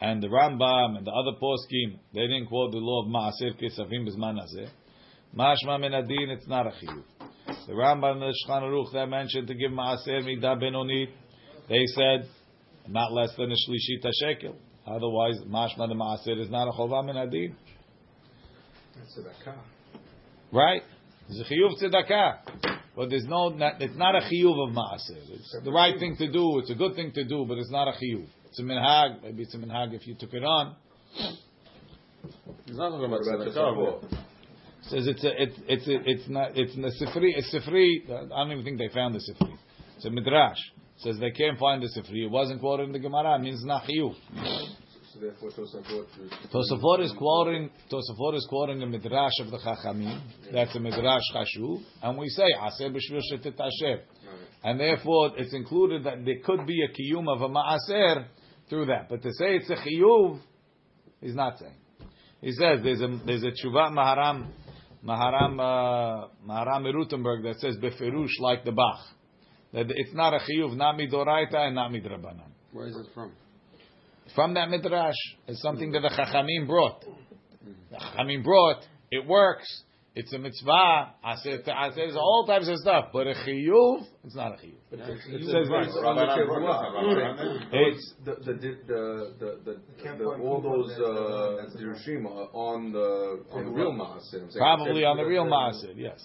[0.00, 4.08] and the Rambam and the other poskim, they didn't quote the law of Maaser Kesafim
[4.08, 4.68] Bizman Hazeh.
[5.36, 7.02] Mashma min adin, it's not a chiyuv.
[7.66, 11.08] The Rambam and the Shulchan Aruch that mentioned to give Maaser Midah Benonit,
[11.68, 12.28] they said
[12.88, 14.56] not less than a Shlishit shekel.
[14.86, 17.56] Otherwise, Mashma the Maaser is not a Chovah min adin.
[20.52, 20.82] Right?
[21.28, 22.38] It's a chiyuv tzedakah.
[22.94, 25.18] But there's no, it's not a chiyuv of maaser.
[25.30, 26.58] It's the right thing to do.
[26.60, 28.26] It's a good thing to do, but it's not a chiyuv.
[28.48, 29.22] It's a minhag.
[29.22, 30.76] Maybe it's a minhag if you took it on.
[32.64, 34.22] He's not talking about What tzedakah.
[34.88, 37.32] Says it's a, it's it's a, it's not it's a sifri.
[37.36, 38.08] It's sifri.
[38.08, 39.58] I don't even think they found the sifri.
[39.96, 40.58] It's a midrash.
[40.98, 42.24] Says they can't find the sifri.
[42.24, 43.34] It wasn't quoted in the Gemara.
[43.34, 44.14] It means not chiyuv.
[45.16, 46.32] So therefore Tosafot is...
[46.52, 50.20] Tosafot is quoting Tosafot is quoting a midrash of the Chachamim.
[50.52, 54.02] That's a midrash chashuv, and we say aser b'shvil shetet asher.
[54.62, 58.26] And therefore, it's included that there could be a kiyum of a ma'aser
[58.68, 59.08] through that.
[59.08, 60.40] But to say it's a chiyuv,
[61.20, 61.76] he's not saying.
[62.40, 64.48] He says there's a there's a tshuva maharam
[65.04, 69.00] maharam uh, maharam Rothenburg that says beferush like the Bach
[69.72, 72.50] that it's not a chiyuv, not midoraita and not midrabanan.
[72.72, 73.32] Where is it from?
[74.34, 75.14] From that midrash,
[75.46, 77.04] it's something that the chachamim brought.
[77.90, 78.82] The chachamim brought.
[79.10, 79.82] It works.
[80.18, 80.70] It's a mitzvah.
[81.22, 84.56] I said, I said, there's all types of stuff, but a chiyuv, it's not a
[84.56, 84.72] chiyuv.
[84.90, 85.68] It says
[87.70, 93.64] It's the the the the, the, the all those uh, dirushim are on the on
[93.66, 94.50] the real maaser.
[94.56, 96.18] Probably on the real maaser, yes.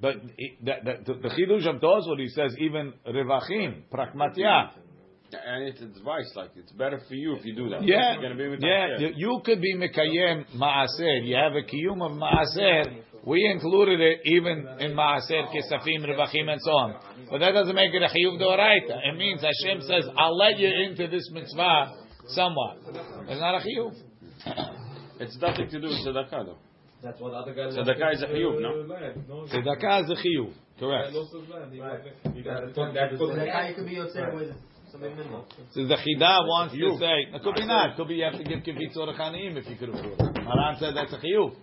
[0.00, 4.70] But it, that, that, the, the chidush of Tosfot, he says even revachim, prakmatya.
[5.46, 7.82] And it's advice, like it's better for you if you do that.
[7.82, 8.98] Yeah, You're gonna be with yeah.
[8.98, 11.24] You, you could be mekayem maaser.
[11.24, 13.02] You have a kiyum of maaser.
[13.26, 17.00] We included it even in maaser kesafim revachim and so on.
[17.30, 18.98] But that doesn't make it a chiyuv doraita.
[19.08, 21.94] It means Hashem says, "I'll let you into this mitzvah
[22.28, 22.78] somewhat."
[23.28, 23.94] It's not a chiyuv.
[25.20, 26.58] It's nothing to do with tzedakah, though.
[27.00, 28.84] That's what other guys Tzedakah is a chiyuv, no?
[29.46, 30.52] Tzedakah is a chiyuv.
[30.80, 31.12] Correct.
[32.74, 34.73] Tzedakah could be yotzei with something minimal.
[34.94, 37.90] So the chida wants to say, it could be not.
[37.90, 40.44] It could be you have to give kivitz or chanim if you could afford it.
[40.44, 41.54] Maran said that's a chiyuv.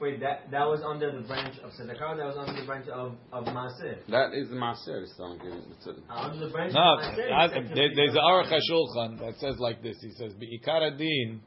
[0.00, 2.16] Wait, that that was under the branch of tzedakah.
[2.16, 3.98] That was under the branch of of maaser.
[4.08, 5.02] That is the maaser.
[5.04, 5.62] It's not giving.
[6.10, 7.30] Uh, under the branch No, of maaser.
[7.32, 9.96] I- there- there's be a Aruch HaShulchan that says like this.
[10.00, 11.40] He says, "Be'ikar adin,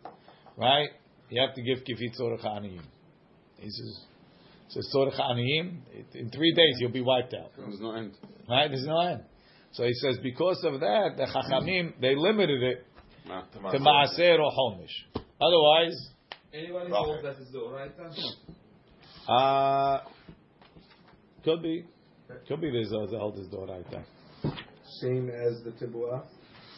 [0.58, 0.90] right?
[1.30, 2.80] You have to give kifit tzorach.
[3.60, 4.06] He says,
[4.70, 5.80] "says tzorach aniyim.
[6.14, 8.14] In three days you'll be wiped out, There's no end.
[8.50, 8.68] right?
[8.70, 9.22] There's no end."
[9.72, 12.86] So he says, because of that, the Chachamim they limited it
[13.28, 13.42] Nah.
[13.72, 14.96] to maaser or homish.
[15.42, 15.96] Otherwise,
[16.54, 18.06] Anybody holds that is the oraita?
[19.28, 20.00] uh,
[21.44, 21.86] could be,
[22.48, 24.06] could be there's a oldest door right there.
[25.02, 26.24] same as the tibua?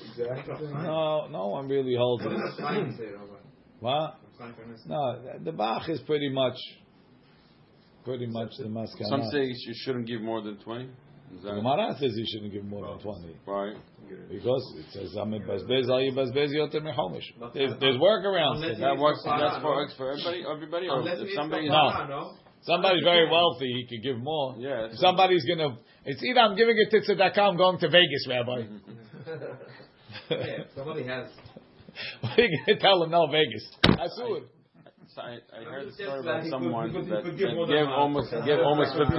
[0.10, 0.68] Exactly.
[0.74, 2.32] No, no one really holds it.
[3.80, 4.16] What?
[4.88, 6.56] No, the Bach is pretty much,
[8.08, 9.10] pretty much the maskana.
[9.10, 10.86] Some say you shouldn't give more than 20.
[11.36, 13.76] Is The Gemara says you shouldn't give more than oh, twenty right?
[14.32, 18.64] because it says "Amid bazbez al yibazbez yoter mechomish." There's there's workarounds.
[18.64, 19.20] Unless That you works.
[19.26, 19.98] give That's kapara, for no?
[19.98, 20.46] for everybody.
[20.50, 21.68] Everybody, or Unless if it's somebody.
[21.68, 22.32] kapara, no?
[22.62, 24.56] Somebody's very wealthy, he could give more.
[24.58, 24.86] Yeah.
[24.86, 28.62] If somebody's gonna, it's either I'm giving it to tzedakah, I'm going to Vegas, Rabbi.
[30.30, 31.28] Yeah, somebody has.
[32.22, 33.12] what are you gonna tell him?
[33.12, 33.66] No, Vegas.
[33.86, 34.44] Asur.
[35.16, 38.60] I, I heard the story that about someone he that, give that gave almost gave
[38.60, 39.16] almost fifty